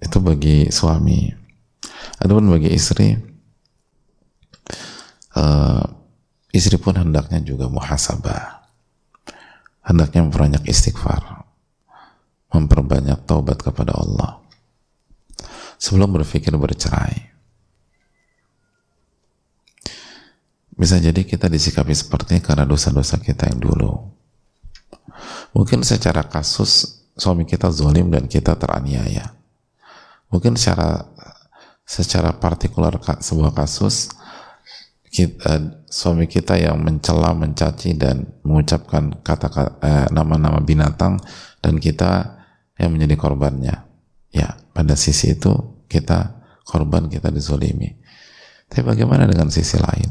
Itu 0.02 0.18
bagi 0.18 0.68
suami. 0.68 1.30
Adapun 2.18 2.50
bagi 2.50 2.70
istri 2.74 3.14
uh, 5.38 5.84
istri 6.50 6.76
pun 6.76 6.98
hendaknya 6.98 7.40
juga 7.40 7.70
muhasabah. 7.70 8.66
Hendaknya 9.82 10.26
memperbanyak 10.26 10.62
istighfar. 10.68 11.46
Memperbanyak 12.52 13.24
taubat 13.24 13.64
kepada 13.64 13.96
Allah. 13.96 14.44
Sebelum 15.80 16.14
berpikir 16.14 16.54
bercerai 16.54 17.31
bisa 20.82 20.98
jadi 20.98 21.22
kita 21.22 21.46
disikapi 21.46 21.94
seperti 21.94 22.38
ini 22.38 22.42
karena 22.42 22.66
dosa-dosa 22.66 23.22
kita 23.22 23.46
yang 23.54 23.62
dulu 23.62 23.92
mungkin 25.54 25.86
secara 25.86 26.26
kasus 26.26 27.06
suami 27.14 27.46
kita 27.46 27.70
zolim 27.70 28.10
dan 28.10 28.26
kita 28.26 28.58
teraniaya 28.58 29.30
mungkin 30.26 30.58
secara 30.58 31.06
secara 31.86 32.34
partikular 32.34 32.98
sebuah 32.98 33.54
kasus 33.54 34.10
kita, 35.12 35.84
suami 35.92 36.24
kita 36.24 36.56
yang 36.56 36.80
mencela, 36.80 37.36
mencaci 37.36 37.92
dan 38.00 38.32
mengucapkan 38.40 39.20
kata 39.20 39.76
eh, 39.84 40.08
nama-nama 40.08 40.56
binatang 40.64 41.20
dan 41.60 41.76
kita 41.76 42.40
yang 42.80 42.96
menjadi 42.96 43.20
korbannya. 43.20 43.76
Ya, 44.32 44.56
pada 44.72 44.96
sisi 44.96 45.36
itu 45.36 45.52
kita 45.92 46.40
korban, 46.64 47.12
kita 47.12 47.28
dizolimi. 47.28 47.92
Tapi 48.72 48.80
bagaimana 48.80 49.28
dengan 49.28 49.52
sisi 49.52 49.76
lain? 49.76 50.08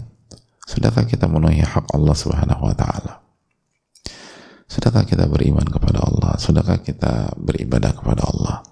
Sudahkah 0.65 1.05
kita 1.09 1.25
memenuhi 1.25 1.65
hak 1.65 1.89
Allah 1.91 2.15
Subhanahu 2.15 2.63
wa 2.69 2.75
taala? 2.77 3.21
Sudahkah 4.71 5.03
kita 5.03 5.27
beriman 5.27 5.67
kepada 5.67 5.99
Allah? 5.99 6.39
Sudahkah 6.39 6.79
kita 6.79 7.35
beribadah 7.35 7.91
kepada 7.91 8.23
Allah? 8.23 8.63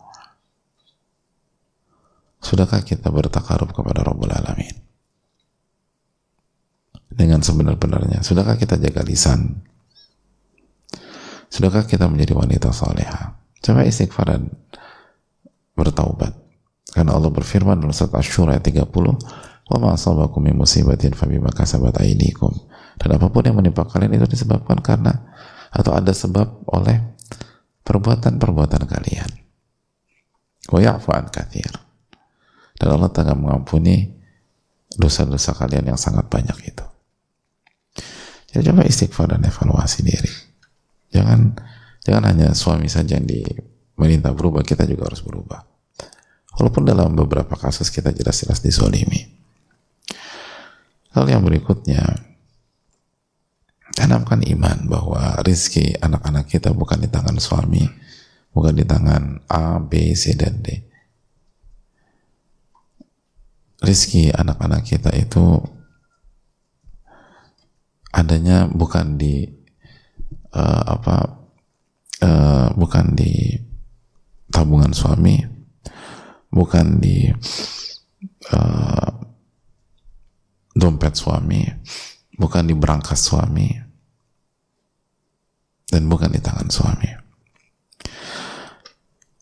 Sudahkah 2.39 2.79
kita 2.88 3.12
bertakarub 3.12 3.75
kepada 3.75 4.08
Rabbul 4.08 4.31
Alamin? 4.31 4.79
Dengan 7.12 7.43
sebenar-benarnya. 7.43 8.24
Sudahkah 8.24 8.55
kita 8.55 8.79
jaga 8.79 9.03
lisan? 9.03 9.60
Sudahkah 11.51 11.84
kita 11.84 12.08
menjadi 12.08 12.31
wanita 12.31 12.72
soleha? 12.72 13.36
Coba 13.60 13.84
istighfar 13.84 14.31
dan 14.31 14.55
bertaubat. 15.75 16.31
Karena 16.96 17.12
Allah 17.12 17.27
berfirman 17.27 17.75
dalam 17.75 17.91
surat 17.91 18.24
Ash-Shura 18.24 18.55
ayat 18.55 18.65
30, 18.72 18.88
"Wa 19.70 19.78
ma 19.78 19.94
asabakum 19.94 20.42
min 20.42 20.58
musibatin 20.58 21.14
fabima 21.14 21.54
kasabat 21.54 22.02
aydikum." 22.02 22.52
Dan 23.00 23.16
apa 23.16 23.32
pun 23.32 23.46
yang 23.46 23.56
menimpa 23.56 23.88
kalian 23.88 24.18
itu 24.18 24.28
disebabkan 24.28 24.84
karena 24.84 25.32
atau 25.72 25.94
ada 25.96 26.12
sebab 26.12 26.68
oleh 26.74 27.16
perbuatan-perbuatan 27.86 28.84
kalian. 28.90 29.30
Wa 30.70 30.80
ya'fu 30.84 31.10
an 31.16 31.30
dan 32.80 32.96
Allah 32.96 33.12
akan 33.12 33.38
mengampuni 33.44 34.08
dosa-dosa 34.96 35.52
kalian 35.52 35.92
yang 35.94 36.00
sangat 36.00 36.32
banyak 36.32 36.56
itu. 36.64 36.86
Jadi 38.50 38.72
coba 38.72 38.88
istighfar 38.88 39.36
dan 39.36 39.44
evaluasi 39.46 40.02
diri. 40.02 40.34
Jangan 41.12 41.60
jangan 42.02 42.24
hanya 42.34 42.56
suami 42.56 42.88
saja 42.88 43.20
yang 43.20 43.28
diminta 43.28 44.32
berubah, 44.32 44.63
kita 44.63 44.88
juga 44.88 45.12
harus 45.12 45.22
berubah. 45.22 45.62
Walaupun 46.58 46.88
dalam 46.88 47.13
beberapa 47.13 47.54
kasus 47.60 47.91
kita 47.93 48.15
jelas-jelas 48.15 48.63
disolimi. 48.63 49.38
Lalu 51.17 51.28
yang 51.34 51.43
berikutnya, 51.45 52.04
tanamkan 53.98 54.45
iman 54.45 54.86
bahwa 54.86 55.41
rizki 55.41 55.98
anak-anak 55.98 56.45
kita 56.45 56.69
bukan 56.72 57.02
di 57.02 57.10
tangan 57.10 57.38
suami, 57.41 57.84
bukan 58.54 58.74
di 58.78 58.86
tangan 58.86 59.41
A, 59.50 59.82
B, 59.82 60.13
C, 60.13 60.38
dan 60.38 60.62
D. 60.62 60.86
Rizki 63.80 64.30
anak-anak 64.30 64.86
kita 64.86 65.10
itu 65.15 65.58
adanya 68.12 68.67
bukan 68.67 69.15
di 69.15 69.48
uh, 70.54 70.84
apa 70.98 71.17
uh, 72.26 72.67
bukan 72.76 73.15
di 73.15 73.56
tabungan 74.50 74.91
suami 74.91 75.39
bukan 76.50 76.98
di 76.98 77.30
uh, 78.52 79.10
dompet 80.80 81.13
suami 81.20 81.68
bukan 82.39 82.63
di 82.63 82.74
berangkas 82.74 83.20
suami 83.20 83.68
dan 85.92 86.08
bukan 86.08 86.32
di 86.32 86.39
tangan 86.39 86.72
suami. 86.72 87.10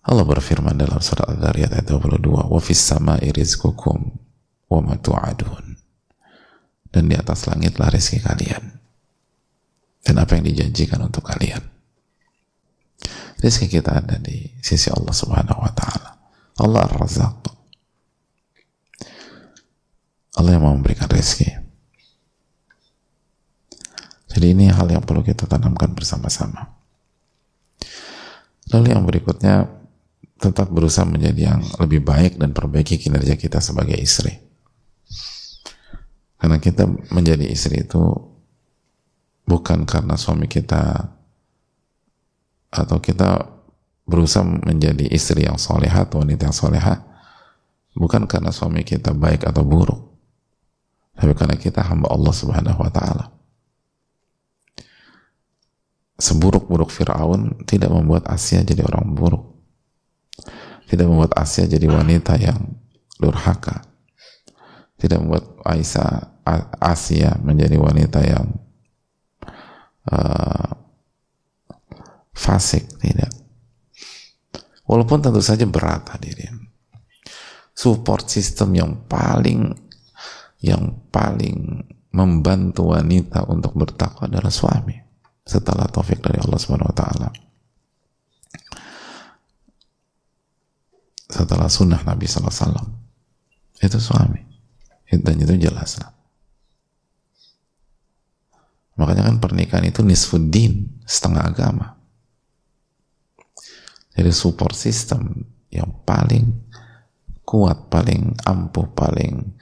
Allah 0.08 0.24
berfirman 0.24 0.80
dalam 0.80 1.04
surat 1.04 1.28
Al-Dariyat 1.28 1.78
ayat 1.78 1.88
22 1.92 2.32
wa 2.32 2.60
fis 2.64 2.80
sama'i 2.80 3.28
rizqukum 3.36 4.08
wa 4.72 4.80
matu'adun 4.80 5.76
dan 6.90 7.04
di 7.12 7.16
atas 7.20 7.46
langitlah 7.52 7.92
rezeki 7.92 8.24
kalian 8.24 8.64
dan 10.08 10.16
apa 10.16 10.40
yang 10.40 10.48
dijanjikan 10.48 11.04
untuk 11.04 11.28
kalian. 11.28 11.60
Rezeki 13.44 13.68
kita 13.84 14.00
ada 14.00 14.16
di 14.18 14.48
sisi 14.64 14.88
Allah 14.90 15.14
subhanahu 15.14 15.60
wa 15.60 15.72
ta'ala. 15.76 16.12
Allah 16.64 16.88
ar-razaq 16.88 17.57
Allah 20.38 20.54
yang 20.54 20.64
mau 20.64 20.76
memberikan 20.78 21.10
rezeki. 21.10 21.66
Jadi 24.38 24.54
ini 24.54 24.70
hal 24.70 24.86
yang 24.86 25.02
perlu 25.02 25.26
kita 25.26 25.50
tanamkan 25.50 25.98
bersama-sama. 25.98 26.78
Lalu 28.70 28.94
yang 28.94 29.02
berikutnya 29.02 29.66
tetap 30.38 30.70
berusaha 30.70 31.10
menjadi 31.10 31.58
yang 31.58 31.62
lebih 31.82 32.06
baik 32.06 32.38
dan 32.38 32.54
perbaiki 32.54 33.02
kinerja 33.02 33.34
kita 33.34 33.58
sebagai 33.58 33.98
istri. 33.98 34.38
Karena 36.38 36.62
kita 36.62 36.86
menjadi 37.10 37.50
istri 37.50 37.82
itu 37.82 38.14
bukan 39.50 39.90
karena 39.90 40.14
suami 40.14 40.46
kita 40.46 41.10
atau 42.70 43.02
kita 43.02 43.58
berusaha 44.06 44.46
menjadi 44.46 45.10
istri 45.10 45.50
yang 45.50 45.58
soleha 45.58 46.06
atau 46.06 46.22
wanita 46.22 46.46
yang 46.52 46.54
soleha 46.54 47.02
bukan 47.98 48.30
karena 48.30 48.54
suami 48.54 48.86
kita 48.86 49.18
baik 49.18 49.50
atau 49.50 49.66
buruk 49.66 50.17
tapi 51.18 51.34
karena 51.34 51.58
kita 51.58 51.82
hamba 51.82 52.14
Allah 52.14 52.30
subhanahu 52.30 52.78
wa 52.78 52.92
ta'ala. 52.94 53.26
Seburuk-buruk 56.18 56.94
Fir'aun 56.94 57.66
tidak 57.66 57.90
membuat 57.90 58.30
Asia 58.30 58.62
jadi 58.62 58.86
orang 58.86 59.18
buruk. 59.18 59.58
Tidak 60.86 61.06
membuat 61.10 61.34
Asia 61.34 61.66
jadi 61.66 61.90
wanita 61.90 62.38
yang 62.38 62.78
durhaka. 63.18 63.82
Tidak 64.98 65.18
membuat 65.18 65.58
Aisyah 65.66 66.38
Asia 66.78 67.38
menjadi 67.42 67.78
wanita 67.82 68.22
yang 68.22 68.48
uh, 70.10 70.70
fasik 72.34 72.86
tidak. 73.02 73.34
Walaupun 74.86 75.20
tentu 75.22 75.42
saja 75.42 75.66
berat 75.66 76.08
hadirin. 76.14 76.70
Support 77.78 78.26
system 78.32 78.74
yang 78.74 79.06
paling 79.06 79.87
yang 80.68 81.08
paling 81.10 81.88
membantu 82.12 82.92
wanita 82.92 83.48
untuk 83.48 83.74
bertakwa 83.78 84.28
adalah 84.28 84.52
suami 84.52 84.96
setelah 85.48 85.88
taufik 85.88 86.20
dari 86.20 86.44
Allah 86.44 86.60
Subhanahu 86.60 86.92
wa 86.92 86.98
taala 86.98 87.30
setelah 91.28 91.68
sunnah 91.68 92.02
Nabi 92.04 92.26
wasallam 92.28 92.88
itu 93.84 94.00
suami 94.00 94.48
dan 95.08 95.40
itu 95.40 95.56
jelas 95.56 96.04
lah. 96.04 96.12
Makanya 98.98 99.30
kan 99.30 99.38
pernikahan 99.38 99.86
itu 99.88 100.02
nisfuddin, 100.02 100.90
setengah 101.06 101.44
agama. 101.48 101.88
Jadi 104.18 104.34
support 104.34 104.74
system 104.74 105.46
yang 105.70 105.94
paling 106.02 106.50
kuat, 107.46 107.94
paling 107.94 108.34
ampuh, 108.44 108.90
paling 108.98 109.54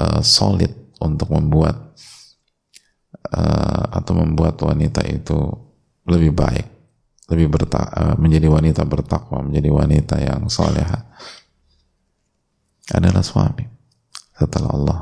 uh, 0.00 0.20
solid 0.24 0.70
untuk 1.00 1.32
membuat 1.32 1.96
uh, 3.32 3.84
atau 3.96 4.12
membuat 4.16 4.60
wanita 4.60 5.04
itu 5.08 5.38
lebih 6.08 6.32
baik, 6.36 6.66
lebih 7.32 7.48
berta 7.48 7.80
uh, 7.90 8.14
menjadi 8.16 8.48
wanita 8.50 8.82
bertakwa, 8.84 9.44
menjadi 9.44 9.70
wanita 9.72 10.16
yang 10.20 10.48
soleha. 10.50 11.06
Adalah 12.90 13.22
suami. 13.22 13.62
Setelah 14.34 14.70
Allah 14.74 14.98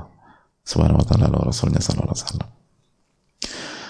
subhanahu 0.69 1.01
wa 1.01 1.07
ta'ala 1.09 1.33
lalu 1.33 1.49
Rasulnya 1.49 1.81
sallallahu 1.81 2.12
alaihi 2.12 2.59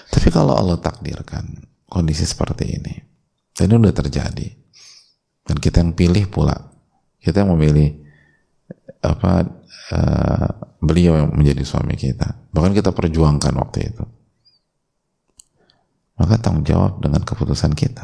tapi 0.09 0.27
kalau 0.31 0.55
Allah 0.55 0.79
takdirkan 0.79 1.67
kondisi 1.85 2.23
seperti 2.23 2.79
ini 2.79 2.95
dan 3.53 3.69
ini 3.69 3.83
udah 3.83 3.95
terjadi 3.95 4.47
dan 5.43 5.55
kita 5.59 5.83
yang 5.83 5.93
pilih 5.93 6.25
pula 6.31 6.55
kita 7.19 7.43
yang 7.43 7.51
memilih 7.53 7.99
apa 9.03 9.43
uh, 9.91 10.51
beliau 10.79 11.15
yang 11.19 11.29
menjadi 11.35 11.63
suami 11.67 11.99
kita. 11.99 12.51
Bahkan 12.55 12.71
kita 12.71 12.95
perjuangkan 12.95 13.53
waktu 13.59 13.79
itu. 13.91 14.03
Maka 16.19 16.35
tanggung 16.39 16.67
jawab 16.67 16.99
dengan 16.99 17.23
keputusan 17.23 17.71
kita. 17.75 18.03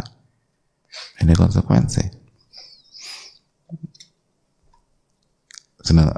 Ini 1.20 1.36
konsekuensi. 1.36 2.24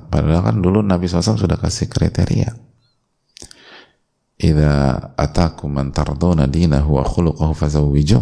Padahal 0.08 0.42
kan 0.48 0.58
dulu 0.64 0.80
Nabi 0.80 1.10
SAW 1.10 1.36
sudah 1.36 1.60
kasih 1.60 1.92
kriteria. 1.92 2.56
Idza 4.38 4.74
atakum 5.18 5.74
man 5.74 5.90
tarduna 5.90 6.46
dinahu 6.46 7.02
wa 7.02 7.04
khuluquhu 7.04 7.52
fazawwijuh. 7.58 8.22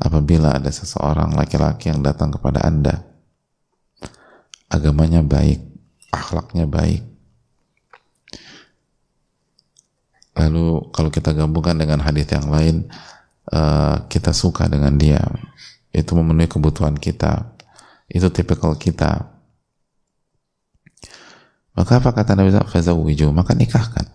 Apabila 0.00 0.56
ada 0.56 0.72
seseorang 0.72 1.36
laki-laki 1.36 1.92
yang 1.92 2.00
datang 2.00 2.32
kepada 2.32 2.64
Anda 2.64 3.04
agamanya 4.70 5.20
baik, 5.20 5.69
akhlaknya 6.10 6.66
baik. 6.66 7.02
Lalu 10.38 10.90
kalau 10.94 11.10
kita 11.10 11.34
gabungkan 11.34 11.76
dengan 11.76 12.00
hadis 12.00 12.30
yang 12.30 12.48
lain, 12.48 12.86
uh, 13.50 14.06
kita 14.06 14.30
suka 14.30 14.70
dengan 14.70 14.94
dia, 14.96 15.20
itu 15.90 16.14
memenuhi 16.14 16.46
kebutuhan 16.46 16.94
kita, 16.96 17.50
itu 18.06 18.30
tipikal 18.30 18.78
kita. 18.78 19.26
Maka 21.74 21.92
apa 22.02 22.10
kata 22.12 22.34
Nabi 22.34 22.50
SAW? 22.50 23.34
Maka 23.34 23.54
nikahkan. 23.54 24.06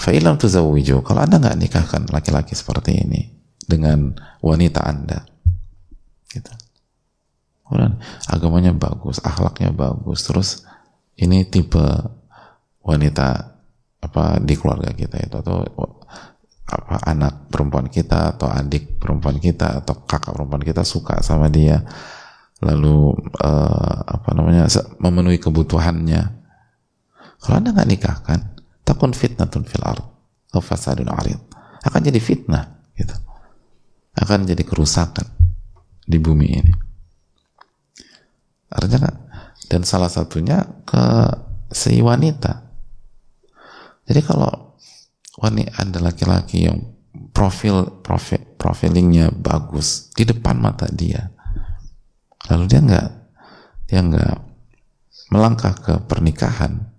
Fa'ilam 0.00 0.40
tuzawwiju. 0.40 1.04
Kalau 1.04 1.20
anda 1.20 1.36
nggak 1.36 1.58
nikahkan 1.60 2.02
laki-laki 2.08 2.56
seperti 2.56 3.04
ini 3.04 3.28
dengan 3.68 4.16
wanita 4.40 4.80
anda, 4.82 5.28
gitu. 6.32 6.59
Kemudian 7.70 8.02
agamanya 8.26 8.74
bagus, 8.74 9.22
akhlaknya 9.22 9.70
bagus, 9.70 10.26
terus 10.26 10.66
ini 11.14 11.46
tipe 11.46 11.78
wanita 12.82 13.46
apa 14.02 14.42
di 14.42 14.58
keluarga 14.58 14.90
kita 14.90 15.22
itu 15.22 15.38
atau 15.38 15.62
apa 16.66 16.98
anak 17.06 17.46
perempuan 17.46 17.86
kita 17.86 18.34
atau 18.34 18.50
adik 18.50 18.98
perempuan 18.98 19.38
kita 19.38 19.86
atau 19.86 20.02
kakak 20.02 20.34
perempuan 20.34 20.66
kita 20.66 20.82
suka 20.82 21.22
sama 21.22 21.46
dia. 21.46 21.86
Lalu 22.58 23.14
uh, 23.38 23.96
apa 24.02 24.34
namanya 24.34 24.66
memenuhi 24.98 25.38
kebutuhannya. 25.38 26.22
Kalau 27.38 27.54
anda 27.54 27.70
nggak 27.70 27.86
nikahkan 27.86 28.58
takun 28.82 29.14
fitnatun 29.14 29.62
fil 29.62 29.86
ard 29.86 30.02
atau 30.50 30.58
fasadun 30.58 31.06
akan 31.06 32.00
jadi 32.02 32.18
fitnah 32.18 32.82
gitu. 32.98 33.14
Akan 34.18 34.42
jadi 34.42 34.66
kerusakan 34.66 35.22
di 36.02 36.18
bumi 36.18 36.48
ini 36.50 36.89
Artinya 38.70 39.10
dan 39.66 39.82
salah 39.82 40.10
satunya 40.10 40.62
ke 40.86 41.04
si 41.70 41.98
wanita. 41.98 42.70
Jadi 44.06 44.20
kalau 44.22 44.78
wanita 45.38 45.82
ada 45.82 45.98
laki-laki 46.02 46.66
yang 46.66 46.78
profil 47.30 48.02
profil 48.02 48.42
profilingnya 48.58 49.30
bagus 49.34 50.10
di 50.14 50.26
depan 50.26 50.58
mata 50.58 50.86
dia, 50.90 51.30
lalu 52.50 52.64
dia 52.66 52.80
nggak 52.82 53.08
dia 53.90 54.00
nggak 54.02 54.36
melangkah 55.30 55.74
ke 55.74 55.94
pernikahan, 56.10 56.90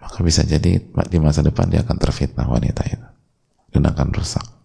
maka 0.00 0.18
bisa 0.24 0.44
jadi 0.44 0.80
di 0.84 1.18
masa 1.20 1.44
depan 1.44 1.68
dia 1.68 1.84
akan 1.84 1.96
terfitnah 2.00 2.48
wanita 2.48 2.82
itu 2.88 3.08
dan 3.76 3.82
akan 3.84 4.08
rusak. 4.16 4.59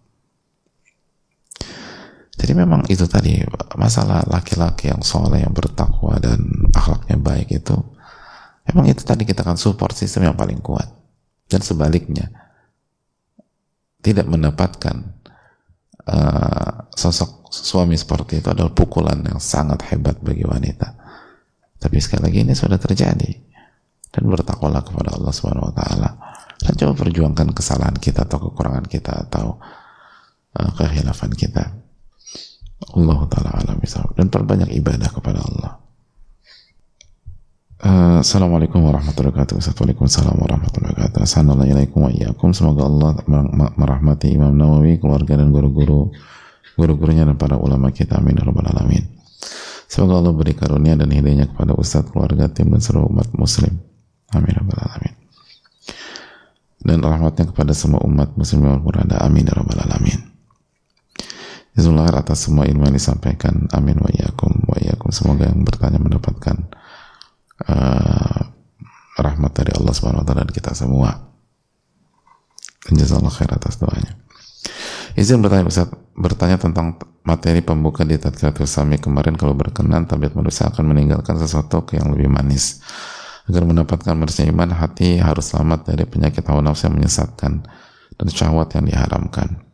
Jadi 2.46 2.62
memang 2.62 2.86
itu 2.86 3.10
tadi 3.10 3.42
masalah 3.74 4.22
laki-laki 4.30 4.86
yang 4.86 5.02
soleh, 5.02 5.42
yang 5.42 5.50
bertakwa 5.50 6.14
dan 6.22 6.70
akhlaknya 6.70 7.18
baik 7.18 7.50
itu 7.50 7.74
memang 8.70 8.86
itu 8.86 9.02
tadi 9.02 9.26
kita 9.26 9.42
akan 9.42 9.58
support 9.58 9.98
sistem 9.98 10.30
yang 10.30 10.38
paling 10.38 10.62
kuat 10.62 10.86
dan 11.50 11.58
sebaliknya 11.58 12.30
tidak 13.98 14.30
mendapatkan 14.30 15.18
uh, 16.06 16.86
sosok 16.94 17.50
suami 17.50 17.98
seperti 17.98 18.38
itu 18.38 18.46
adalah 18.54 18.70
pukulan 18.70 19.18
yang 19.26 19.42
sangat 19.42 19.82
hebat 19.90 20.22
bagi 20.22 20.46
wanita. 20.46 20.94
Tapi 21.82 21.98
sekali 21.98 22.30
lagi 22.30 22.46
ini 22.46 22.54
sudah 22.54 22.78
terjadi 22.78 23.32
dan 24.14 24.22
bertakwalah 24.22 24.86
kepada 24.86 25.18
Allah 25.18 25.34
Subhanahu 25.34 25.74
Wa 25.74 25.82
Taala 25.82 26.10
dan 26.62 26.78
coba 26.78 26.94
perjuangkan 26.94 27.50
kesalahan 27.50 27.98
kita 27.98 28.22
atau 28.22 28.38
kekurangan 28.38 28.86
kita 28.86 29.26
atau 29.26 29.58
uh, 30.54 30.70
kehilafan 30.78 31.34
kita. 31.34 31.85
Allah 32.76 33.20
Ta'ala 33.32 33.50
alam 33.56 33.80
dan 34.12 34.26
perbanyak 34.28 34.68
ibadah 34.76 35.08
kepada 35.08 35.40
Allah. 35.40 35.72
Uh, 37.76 38.20
Assalamualaikum 38.20 38.84
warahmatullahi 38.84 39.32
wabarakatuh. 39.32 39.56
Assalamualaikum 39.60 40.04
warahmatullahi 40.44 40.92
wabarakatuh. 40.92 41.20
Assalamualaikum 41.24 41.98
wa 42.04 42.12
Semoga 42.52 42.82
Allah 42.84 43.10
merahmati 43.76 44.32
Imam 44.32 44.52
Nawawi, 44.52 45.00
keluarga 45.00 45.40
dan 45.40 45.52
guru-guru 45.52 46.12
guru-gurunya 46.76 47.24
dan 47.24 47.40
para 47.40 47.56
ulama 47.56 47.88
kita. 47.88 48.20
Amin 48.20 48.36
ya 48.36 48.44
rabbal 48.44 48.68
alamin. 48.68 49.04
Semoga 49.88 50.20
Allah 50.20 50.32
beri 50.36 50.52
karunia 50.52 51.00
dan 51.00 51.08
hidayahnya 51.08 51.48
kepada 51.52 51.72
ustadz, 51.72 52.12
keluarga, 52.12 52.52
tim, 52.52 52.68
dan 52.68 52.84
seluruh 52.84 53.08
umat 53.08 53.32
muslim. 53.32 53.72
Amin 54.36 54.52
ya 54.52 54.60
rabbal 54.60 54.80
alamin. 54.84 55.14
Dan 56.84 57.00
rahmatnya 57.00 57.48
kepada 57.48 57.72
semua 57.72 58.04
umat 58.04 58.36
muslim 58.36 58.68
yang 58.68 58.84
berada. 58.84 59.16
Amin 59.24 59.48
ya 59.48 59.56
rabbal 59.56 59.80
alamin 59.80 60.35
Bismillah 61.76 62.08
atas 62.08 62.48
semua 62.48 62.64
ilmu 62.64 62.88
yang 62.88 62.96
disampaikan. 62.96 63.68
Amin 63.76 64.00
wa 64.00 64.08
iyakum 64.08 64.64
wa 64.64 64.80
iyakum. 64.80 65.12
Semoga 65.12 65.52
yang 65.52 65.60
bertanya 65.60 66.00
mendapatkan 66.00 66.56
uh, 67.68 68.40
rahmat 69.20 69.52
dari 69.52 69.76
Allah 69.76 69.92
Subhanahu 69.92 70.24
wa 70.24 70.26
taala 70.26 70.48
dan 70.48 70.56
kita 70.56 70.72
semua. 70.72 71.36
Dan 72.80 72.96
jazakallah 72.96 73.28
khair 73.28 73.52
atas 73.52 73.76
doanya. 73.76 74.16
Izin 75.20 75.44
bertanya 75.44 75.68
Ustaz, 75.68 75.92
bertanya 76.16 76.56
tentang 76.56 76.96
materi 77.28 77.60
pembuka 77.60 78.08
di 78.08 78.16
Tadkiratul 78.16 78.64
Sami 78.64 78.96
kemarin 78.96 79.36
kalau 79.36 79.52
berkenan 79.52 80.08
tabiat 80.08 80.32
manusia 80.32 80.72
akan 80.72 80.96
meninggalkan 80.96 81.36
sesuatu 81.36 81.84
yang 81.92 82.08
lebih 82.08 82.32
manis. 82.32 82.80
Agar 83.52 83.68
mendapatkan 83.68 84.16
bersih 84.16 84.48
iman, 84.48 84.72
hati 84.72 85.20
harus 85.20 85.52
selamat 85.52 85.92
dari 85.92 86.08
penyakit 86.08 86.40
hawa 86.48 86.64
nafsu 86.64 86.88
yang 86.88 86.96
menyesatkan 86.96 87.68
dan 88.16 88.26
syahwat 88.32 88.72
yang 88.80 88.88
diharamkan. 88.88 89.65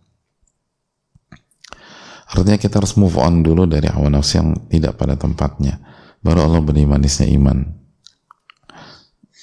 Artinya 2.32 2.56
kita 2.56 2.80
harus 2.80 2.96
move 2.96 3.20
on 3.20 3.44
dulu 3.44 3.68
dari 3.68 3.92
hawa 3.92 4.08
nafsu 4.08 4.40
yang 4.40 4.56
tidak 4.72 4.96
pada 4.96 5.20
tempatnya. 5.20 5.76
Baru 6.24 6.48
Allah 6.48 6.64
beri 6.64 6.88
manisnya 6.88 7.28
iman. 7.28 7.60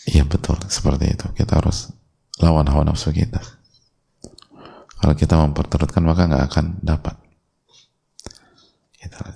Iya 0.10 0.25
betul, 0.25 0.58
seperti 0.65 1.13
itu. 1.13 1.30
Kita 1.38 1.62
harus 1.62 1.93
lawan 2.41 2.65
hawa 2.65 2.89
nafsu 2.89 3.13
kita. 3.13 3.38
Kalau 4.99 5.13
kita 5.13 5.38
memperturutkan 5.38 6.02
maka 6.02 6.25
nggak 6.25 6.43
akan 6.49 6.65
dapat. 6.82 7.15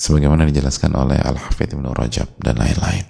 Sebagaimana 0.01 0.49
dijelaskan 0.49 0.95
oleh 0.97 1.19
Al-Hafidh 1.21 1.77
Ibn 1.77 1.93
Rajab 1.93 2.33
dan 2.41 2.57
lain-lain. 2.59 3.05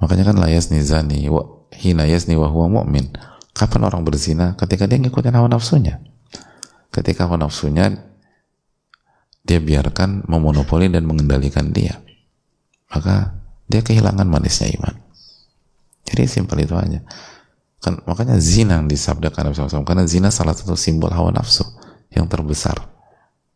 Makanya 0.00 0.32
kan 0.32 0.36
layas 0.40 0.72
nizani 0.72 1.28
wa, 1.28 1.68
hina 1.76 2.08
yasni 2.08 2.34
wa 2.34 2.48
huwa 2.48 2.82
mu'min. 2.82 3.12
Kapan 3.52 3.84
orang 3.84 4.02
berzina? 4.02 4.56
Ketika 4.56 4.88
dia 4.88 4.96
ngikutin 4.96 5.36
hawa 5.36 5.46
nafsunya. 5.52 6.00
Ketika 6.88 7.28
hawa 7.28 7.46
nafsunya 7.46 8.09
dia 9.50 9.58
biarkan 9.58 10.30
memonopoli 10.30 10.86
dan 10.86 11.02
mengendalikan 11.10 11.74
dia 11.74 11.98
maka 12.90 13.38
dia 13.70 13.80
kehilangan 13.86 14.26
manisnya 14.26 14.74
iman. 14.74 14.94
Jadi 16.02 16.26
simpel 16.26 16.66
itu 16.66 16.74
aja. 16.74 17.00
Kan, 17.80 18.02
makanya 18.04 18.36
zina 18.42 18.82
yang 18.82 18.90
disabdakan 18.90 19.54
karena 19.86 20.04
zina 20.04 20.28
salah 20.28 20.52
satu 20.52 20.74
simbol 20.74 21.08
hawa 21.14 21.30
nafsu 21.30 21.64
yang 22.12 22.26
terbesar. 22.26 22.76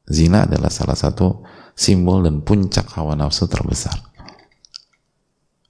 Zina 0.06 0.46
adalah 0.46 0.70
salah 0.70 0.94
satu 0.94 1.42
simbol 1.74 2.22
dan 2.24 2.40
puncak 2.46 2.88
hawa 2.94 3.18
nafsu 3.18 3.50
terbesar. 3.50 3.98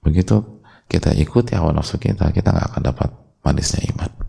Begitu 0.05 0.61
kita 0.85 1.17
ikuti 1.17 1.57
hawa 1.57 1.73
nafsu 1.73 1.97
kita 1.97 2.29
kita 2.29 2.53
nggak 2.53 2.67
akan 2.77 2.81
dapat 2.85 3.09
manisnya 3.41 3.89
iman 3.89 4.24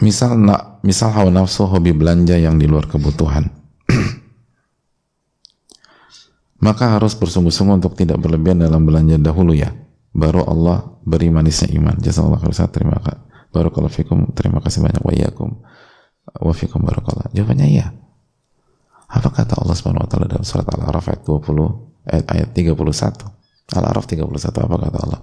misal 0.00 0.36
nak 0.36 0.80
misal 0.84 1.12
hawa 1.12 1.32
nafsu 1.32 1.64
hobi 1.64 1.92
belanja 1.96 2.36
yang 2.36 2.60
di 2.60 2.68
luar 2.68 2.88
kebutuhan. 2.88 3.48
Maka 6.66 6.96
harus 6.96 7.12
bersungguh-sungguh 7.16 7.76
untuk 7.80 7.94
tidak 7.96 8.20
berlebihan 8.20 8.60
dalam 8.64 8.84
belanja 8.84 9.16
dahulu 9.20 9.52
ya. 9.52 9.72
Baru 10.16 10.44
Allah 10.48 10.96
beri 11.04 11.28
manisnya 11.28 11.68
iman. 11.76 12.00
Jazakallah 12.00 12.40
khair 12.40 12.72
terima 12.72 12.96
kasih 13.00 13.26
barakallahu 13.56 13.92
fikum. 13.92 14.18
Terima 14.36 14.60
kasih 14.60 14.84
banyak. 14.84 15.00
Wa 15.00 15.12
iyyakum. 15.16 15.50
Wa 16.36 16.52
fikum 16.52 16.84
barakallah 16.84 17.32
jawabannya 17.32 17.66
iya. 17.70 17.86
Apa 19.06 19.30
kata 19.30 19.62
Allah 19.62 19.76
Subhanahu 19.78 20.04
wa 20.04 20.10
taala 20.10 20.26
dalam 20.26 20.42
surat 20.42 20.66
Al-A'raf 20.66 21.06
ayat 21.14 21.22
20 21.22 22.10
ayat, 22.10 22.26
ayat 22.26 22.48
31 22.52 23.78
Al-A'raf 23.78 24.04
31 24.10 24.26
apa 24.66 24.76
kata 24.82 24.98
Allah? 24.98 25.20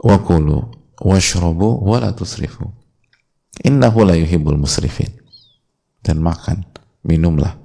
Wa 0.00 0.16
kulu 0.22 0.58
washrabu 1.02 1.82
wa 1.82 1.98
la 1.98 2.14
tusrifu 2.14 2.79
Innahu 3.66 4.06
la 4.06 4.14
yuhibbul 4.14 4.56
musrifin. 4.56 5.10
Dan 6.00 6.22
makan. 6.22 6.70
minumlah. 7.04 7.56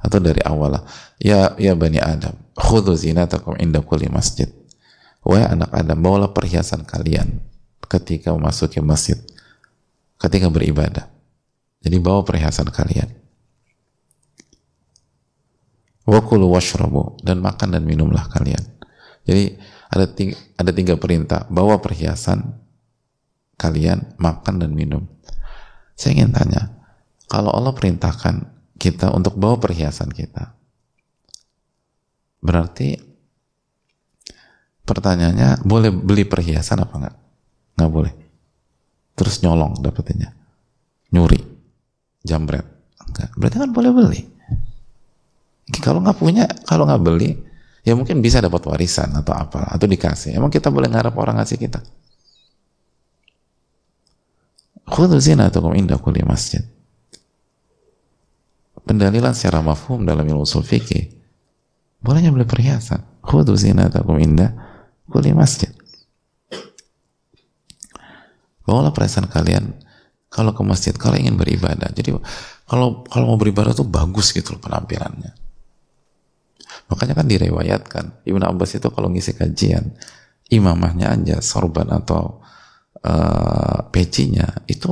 Atau 0.00 0.22
dari 0.22 0.40
awal 0.46 0.80
ya 1.20 1.52
ya 1.60 1.76
bani 1.76 2.00
Adam 2.00 2.32
khudhu 2.56 2.96
zinatakum 2.96 3.58
inda 3.60 3.84
kulli 3.84 4.08
masjid. 4.08 4.48
Wahai 5.20 5.44
anak 5.44 5.68
Adam 5.76 6.00
bawalah 6.00 6.32
perhiasan 6.32 6.88
kalian 6.88 7.44
ketika 7.84 8.32
memasuki 8.32 8.80
masjid 8.80 9.20
ketika 10.16 10.48
beribadah. 10.48 11.04
Jadi 11.80 11.96
bawa 12.00 12.24
perhiasan 12.24 12.68
kalian. 12.72 13.08
Wakulu 16.08 16.48
washrabu 16.48 17.20
dan 17.20 17.44
makan 17.44 17.76
dan 17.76 17.84
minumlah 17.84 18.24
kalian. 18.32 18.60
Jadi 19.28 19.60
ada 19.92 20.06
tiga, 20.08 20.36
ada 20.56 20.70
tiga 20.72 20.94
perintah. 20.96 21.44
Bawa 21.48 21.76
perhiasan 21.80 22.56
kalian 23.60 24.16
makan 24.16 24.64
dan 24.64 24.72
minum. 24.72 25.04
Saya 25.92 26.16
ingin 26.16 26.32
tanya 26.32 26.80
kalau 27.28 27.52
Allah 27.52 27.76
perintahkan 27.76 28.48
kita 28.80 29.12
untuk 29.12 29.36
bawa 29.36 29.60
perhiasan 29.60 30.08
kita 30.08 30.56
berarti 32.40 32.96
pertanyaannya 34.88 35.60
boleh 35.68 35.92
beli 35.92 36.24
perhiasan 36.24 36.80
apa 36.80 36.94
enggak? 36.96 37.16
Nggak 37.76 37.90
boleh. 37.92 38.12
Terus 39.12 39.44
nyolong 39.44 39.76
dapetinnya. 39.84 40.32
Nyuri. 41.12 41.40
Jambret. 42.24 42.64
Enggak. 43.04 43.30
Berarti 43.36 43.56
kan 43.60 43.70
boleh 43.76 43.92
beli. 43.92 44.20
Kalau 45.84 46.00
nggak 46.00 46.16
punya 46.16 46.48
kalau 46.64 46.88
nggak 46.88 47.04
beli 47.04 47.36
ya 47.84 47.92
mungkin 47.94 48.24
bisa 48.24 48.40
dapat 48.40 48.64
warisan 48.64 49.12
atau 49.12 49.36
apa 49.36 49.68
atau 49.68 49.84
dikasih. 49.84 50.32
Emang 50.32 50.48
kita 50.48 50.72
boleh 50.72 50.88
ngarep 50.88 51.12
orang 51.20 51.36
ngasih 51.38 51.60
kita 51.60 51.84
khudhu 54.90 55.16
zinatakum 55.22 55.72
inda 55.78 55.96
kulli 55.96 56.26
masjid. 56.26 56.66
Pendalilan 58.82 59.30
secara 59.30 59.62
mafhum 59.62 60.02
dalam 60.02 60.26
ilmu 60.26 60.42
usul 60.42 60.66
fikih 60.66 61.14
bolehnya 62.02 62.34
beli 62.34 62.44
perhiasan. 62.44 63.06
Khudhu 63.22 63.54
zinatakum 63.54 64.18
inda 64.18 64.50
kulli 65.06 65.30
masjid. 65.30 65.70
Bawalah 68.66 68.90
perhiasan 68.90 69.30
kalian 69.30 69.78
kalau 70.30 70.54
ke 70.54 70.62
masjid 70.66 70.94
kalau 70.94 71.14
ingin 71.14 71.38
beribadah. 71.38 71.90
Jadi 71.94 72.14
kalau 72.66 73.06
kalau 73.06 73.34
mau 73.34 73.38
beribadah 73.38 73.74
tuh 73.74 73.86
bagus 73.86 74.34
gitu 74.34 74.58
loh 74.58 74.62
penampilannya. 74.62 75.38
Makanya 76.90 77.14
kan 77.14 77.26
direwayatkan 77.30 78.04
Ibnu 78.26 78.42
Abbas 78.42 78.74
itu 78.74 78.90
kalau 78.90 79.10
ngisi 79.10 79.38
kajian 79.38 79.94
imamahnya 80.50 81.14
aja 81.14 81.38
sorban 81.38 81.86
atau 81.94 82.39
uh, 83.04 83.88
pecinya 83.92 84.46
itu 84.66 84.90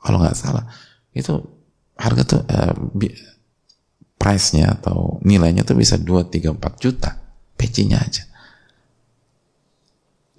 kalau 0.00 0.18
nggak 0.22 0.36
salah 0.38 0.64
itu 1.12 1.38
harga 1.98 2.22
tuh 2.24 2.42
uh, 2.46 2.74
price-nya 4.20 4.80
atau 4.80 5.20
nilainya 5.24 5.64
tuh 5.64 5.76
bisa 5.76 5.96
2, 5.96 6.28
3, 6.28 6.56
4 6.56 6.82
juta 6.82 7.10
pecinya 7.56 8.00
aja 8.00 8.30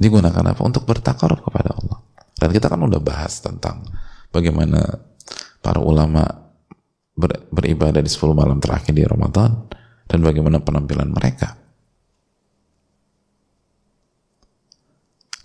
digunakan 0.01 0.41
apa? 0.41 0.61
Untuk 0.65 0.89
bertakaruf 0.89 1.45
kepada 1.45 1.77
Allah. 1.77 2.01
Dan 2.33 2.49
kita 2.49 2.65
kan 2.73 2.81
udah 2.81 2.97
bahas 2.97 3.37
tentang 3.37 3.85
bagaimana 4.33 4.81
para 5.61 5.77
ulama 5.77 6.25
ber, 7.13 7.45
beribadah 7.53 8.01
di 8.01 8.09
10 8.09 8.33
malam 8.33 8.57
terakhir 8.57 8.97
di 8.97 9.05
Ramadan 9.05 9.69
dan 10.09 10.19
bagaimana 10.25 10.57
penampilan 10.57 11.13
mereka. 11.13 11.53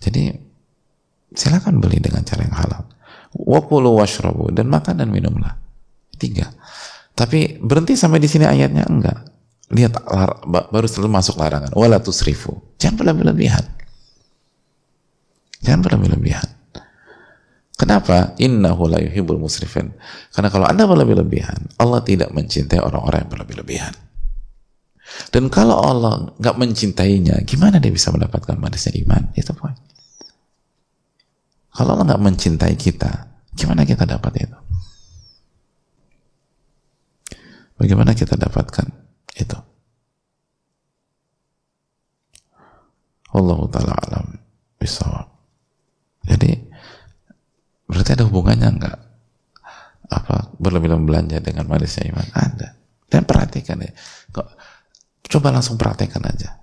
Jadi 0.01 0.33
silakan 1.37 1.77
beli 1.77 2.01
dengan 2.01 2.25
cara 2.25 2.41
yang 2.41 2.57
halal. 2.57 2.83
Wakulu 3.37 4.01
washrabu 4.01 4.49
dan 4.49 4.73
makan 4.73 4.97
dan 4.97 5.13
minumlah. 5.13 5.53
Tiga. 6.17 6.49
Tapi 7.13 7.61
berhenti 7.61 7.93
sampai 7.93 8.17
di 8.17 8.25
sini 8.25 8.49
ayatnya 8.49 8.89
enggak. 8.89 9.29
Lihat 9.69 10.01
baru 10.47 10.87
setelah 10.89 11.21
masuk 11.21 11.37
larangan. 11.37 11.69
Wala 11.77 12.01
tusrifu. 12.01 12.57
Jangan 12.81 13.13
berlebihan. 13.13 13.65
Jangan 15.61 15.81
berlebih-lebihan. 15.85 16.49
Kenapa? 17.77 18.33
Innahu 18.41 18.89
la 18.89 18.97
yuhibbul 18.97 19.37
musrifin. 19.37 19.93
Karena 20.33 20.49
kalau 20.49 20.65
Anda 20.65 20.89
berlebih-lebihan, 20.89 21.77
Allah 21.77 22.01
tidak 22.01 22.33
mencintai 22.33 22.81
orang-orang 22.81 23.25
yang 23.25 23.31
berlebih-lebihan. 23.37 23.93
Dan 25.29 25.53
kalau 25.53 25.77
Allah 25.77 26.33
nggak 26.41 26.57
mencintainya, 26.57 27.45
gimana 27.45 27.77
dia 27.77 27.93
bisa 27.93 28.09
mendapatkan 28.09 28.57
manisnya 28.57 28.97
iman? 29.05 29.29
Itu 29.37 29.53
poin. 29.53 29.77
Kalau 31.77 31.93
Allah 31.93 32.09
nggak 32.09 32.23
mencintai 32.25 32.73
kita, 32.73 33.37
gimana 33.53 33.85
kita 33.85 34.09
dapat 34.09 34.33
itu? 34.41 34.57
Bagaimana 37.77 38.17
kita 38.17 38.33
dapatkan 38.33 38.89
itu? 39.37 39.57
Allah 43.37 43.59
taala 43.69 43.93
alam 43.93 44.25
bisawab. 44.81 45.29
Jadi 46.25 46.57
berarti 47.85 48.09
ada 48.17 48.25
hubungannya 48.25 48.69
enggak 48.73 48.97
apa 50.09 50.57
berlebih-lebihan 50.57 51.05
belanja 51.05 51.37
dengan 51.45 51.69
manisnya 51.69 52.09
iman? 52.09 52.25
Ada. 52.33 52.73
Dan 53.05 53.29
perhatikan 53.29 53.85
ya. 53.85 53.93
Kok, 54.33 54.47
coba 55.29 55.53
langsung 55.53 55.77
praktekkan 55.77 56.25
aja. 56.25 56.57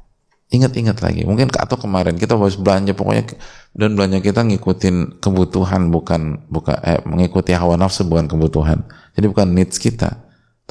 Ingat-ingat 0.55 1.03
lagi. 1.03 1.27
Mungkin 1.27 1.51
atau 1.51 1.75
kemarin 1.75 2.15
kita 2.15 2.39
harus 2.39 2.55
belanja 2.55 2.95
pokoknya 2.95 3.35
dan 3.75 3.99
belanja 3.99 4.23
kita 4.23 4.47
ngikutin 4.47 5.19
kebutuhan 5.19 5.91
bukan 5.91 6.47
bukan 6.47 6.77
eh, 6.87 7.03
mengikuti 7.03 7.51
hawa 7.51 7.75
nafsu 7.75 8.07
bukan 8.07 8.31
kebutuhan. 8.31 8.87
Jadi 9.19 9.27
bukan 9.27 9.51
needs 9.51 9.83
kita, 9.83 10.15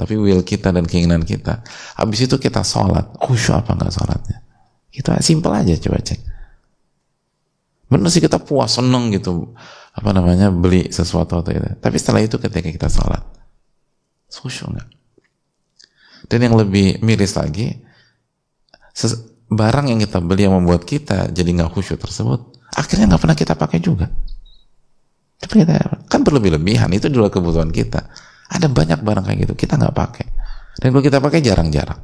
tapi 0.00 0.16
will 0.16 0.40
kita 0.40 0.72
dan 0.72 0.88
keinginan 0.88 1.20
kita. 1.20 1.60
Habis 2.00 2.24
itu 2.24 2.40
kita 2.40 2.64
sholat, 2.64 3.12
khusyuk 3.20 3.60
apa 3.60 3.76
enggak 3.76 3.92
sholatnya? 3.92 4.38
Itu 4.88 5.12
simpel 5.20 5.52
aja 5.52 5.76
coba 5.76 6.00
cek 6.00 6.34
benar 7.94 8.10
sih 8.10 8.18
kita 8.18 8.40
puas 8.40 8.74
seneng 8.74 9.12
gitu 9.14 9.54
apa 9.94 10.10
namanya 10.10 10.50
beli 10.50 10.90
sesuatu 10.90 11.38
atau 11.38 11.54
itu 11.54 11.78
tapi 11.78 11.96
setelah 12.00 12.26
itu 12.26 12.40
ketika 12.42 12.66
kita 12.66 12.88
sholat 12.90 13.22
khusyuk 14.32 14.74
nggak 14.74 14.88
dan 16.26 16.38
yang 16.42 16.58
lebih 16.58 16.98
miris 17.04 17.38
lagi 17.38 17.78
barang 19.54 19.86
yang 19.90 19.98
kita 20.02 20.18
beli 20.20 20.46
yang 20.46 20.54
membuat 20.58 20.84
kita 20.84 21.30
jadi 21.30 21.50
nggak 21.62 21.70
khusyuk 21.72 21.98
tersebut 21.98 22.40
akhirnya 22.74 23.14
nggak 23.14 23.22
pernah 23.22 23.38
kita 23.38 23.54
pakai 23.54 23.78
juga 23.78 24.06
tapi 25.38 25.64
kan 26.10 26.20
berlebih-lebihan 26.22 26.90
itu 26.94 27.06
dulu 27.10 27.30
kebutuhan 27.30 27.70
kita 27.70 28.10
ada 28.50 28.66
banyak 28.68 29.00
barang 29.00 29.24
kayak 29.24 29.38
gitu 29.48 29.54
kita 29.54 29.78
nggak 29.78 29.94
pakai 29.94 30.26
dan 30.82 30.90
kalau 30.90 31.04
kita 31.04 31.18
pakai 31.22 31.40
jarang-jarang 31.40 32.00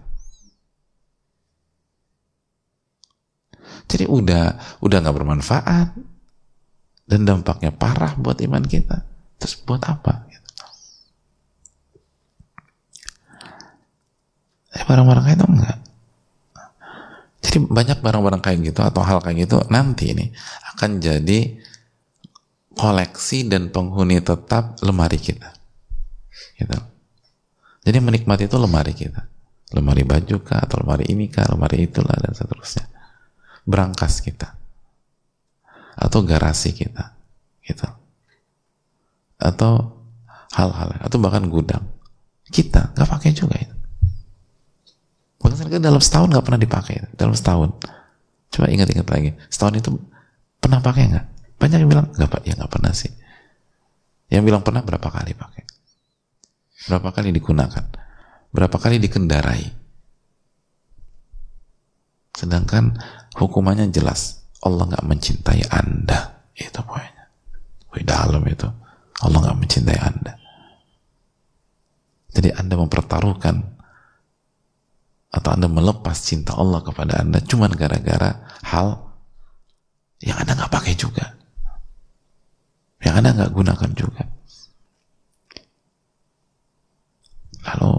Jadi 3.90 4.06
udah 4.06 4.54
udah 4.86 4.96
nggak 5.02 5.16
bermanfaat 5.18 5.88
dan 7.10 7.20
dampaknya 7.26 7.74
parah 7.74 8.14
buat 8.14 8.38
iman 8.38 8.62
kita. 8.62 9.02
Terus 9.42 9.58
buat 9.66 9.82
apa? 9.82 10.30
Eh, 14.78 14.86
barang-barang 14.86 15.26
itu 15.34 15.46
enggak. 15.50 15.78
Jadi 17.40 17.56
banyak 17.66 17.98
barang-barang 18.04 18.42
kayak 18.44 18.58
gitu 18.72 18.80
atau 18.84 19.00
hal 19.00 19.24
kayak 19.24 19.48
gitu 19.48 19.64
nanti 19.72 20.12
ini 20.12 20.28
akan 20.76 21.00
jadi 21.00 21.56
koleksi 22.76 23.48
dan 23.48 23.72
penghuni 23.72 24.20
tetap 24.20 24.76
lemari 24.84 25.16
kita. 25.16 25.48
Gitu. 26.60 26.78
Jadi 27.80 27.98
menikmati 27.98 28.44
itu 28.44 28.56
lemari 28.60 28.92
kita. 28.92 29.24
Lemari 29.70 30.02
baju 30.02 30.36
kah, 30.42 30.66
atau 30.66 30.82
lemari 30.82 31.08
ini 31.14 31.30
kah, 31.30 31.46
lemari 31.46 31.86
itulah 31.86 32.18
dan 32.18 32.34
seterusnya 32.34 32.90
berangkas 33.70 34.18
kita 34.24 34.56
atau 36.00 36.24
garasi 36.24 36.72
kita 36.72 37.12
gitu 37.62 37.86
atau 39.36 40.00
hal-hal 40.56 40.96
atau 41.00 41.18
bahkan 41.20 41.44
gudang 41.46 41.84
kita 42.48 42.92
nggak 42.96 43.08
pakai 43.08 43.30
juga 43.36 43.56
itu 43.60 43.76
bahkan 45.40 45.80
dalam 45.80 46.02
setahun 46.02 46.28
nggak 46.28 46.44
pernah 46.44 46.60
dipakai 46.60 46.94
dalam 47.16 47.32
setahun. 47.32 47.72
Coba 48.50 48.66
ingat-ingat 48.68 49.06
lagi 49.08 49.30
setahun 49.48 49.74
itu 49.80 49.90
pernah 50.60 50.84
pakai 50.84 51.02
nggak? 51.08 51.26
Banyak 51.56 51.78
yang 51.80 51.90
bilang 51.90 52.06
nggak 52.12 52.28
pak. 52.28 52.42
Ya 52.44 52.52
nggak 52.58 52.72
pernah 52.72 52.92
sih. 52.92 53.12
Yang 54.28 54.42
bilang 54.46 54.62
pernah 54.62 54.82
berapa 54.84 55.08
kali 55.08 55.32
pakai? 55.32 55.64
Berapa 56.90 57.08
kali 57.14 57.28
digunakan? 57.32 57.84
Berapa 58.50 58.76
kali 58.76 59.00
dikendarai? 59.00 59.64
Sedangkan 62.36 62.96
hukumannya 63.36 63.88
jelas 63.92 64.44
Allah 64.60 64.92
nggak 64.92 65.06
mencintai 65.08 65.62
anda. 65.72 66.44
Itu 66.52 66.84
poinnya. 66.84 67.32
Wih, 67.96 68.04
dalam 68.04 68.44
itu. 68.44 68.68
Allah 69.20 69.38
nggak 69.40 69.58
mencintai 69.60 69.98
anda. 70.00 70.32
Jadi 72.30 72.54
anda 72.54 72.74
mempertaruhkan 72.78 73.79
atau 75.30 75.50
Anda 75.54 75.70
melepas 75.70 76.18
cinta 76.26 76.58
Allah 76.58 76.82
kepada 76.82 77.22
Anda 77.22 77.38
cuma 77.46 77.70
gara-gara 77.70 78.42
hal 78.66 78.98
yang 80.20 80.36
Anda 80.42 80.58
nggak 80.58 80.72
pakai 80.74 80.94
juga. 80.98 81.38
Yang 83.00 83.14
Anda 83.22 83.30
nggak 83.38 83.52
gunakan 83.54 83.90
juga. 83.96 84.22
Lalu, 87.60 87.92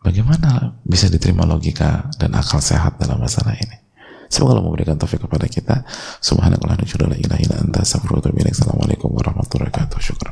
bagaimana 0.00 0.80
bisa 0.82 1.12
diterima 1.12 1.44
logika 1.44 2.08
dan 2.16 2.34
akal 2.34 2.58
sehat 2.58 2.96
dalam 2.96 3.20
masalah 3.20 3.54
ini? 3.54 3.76
Semoga 4.30 4.56
Allah 4.56 4.66
memberikan 4.66 4.94
taufik 4.94 5.26
kepada 5.26 5.50
kita. 5.50 5.82
Subhanallah 6.22 6.78
nujudah 6.78 7.10
la 7.10 7.18
ilaha 7.18 7.42
Assalamualaikum 7.82 9.10
warahmatullahi 9.10 9.74
wabarakatuh. 9.74 9.98
syukur 9.98 10.30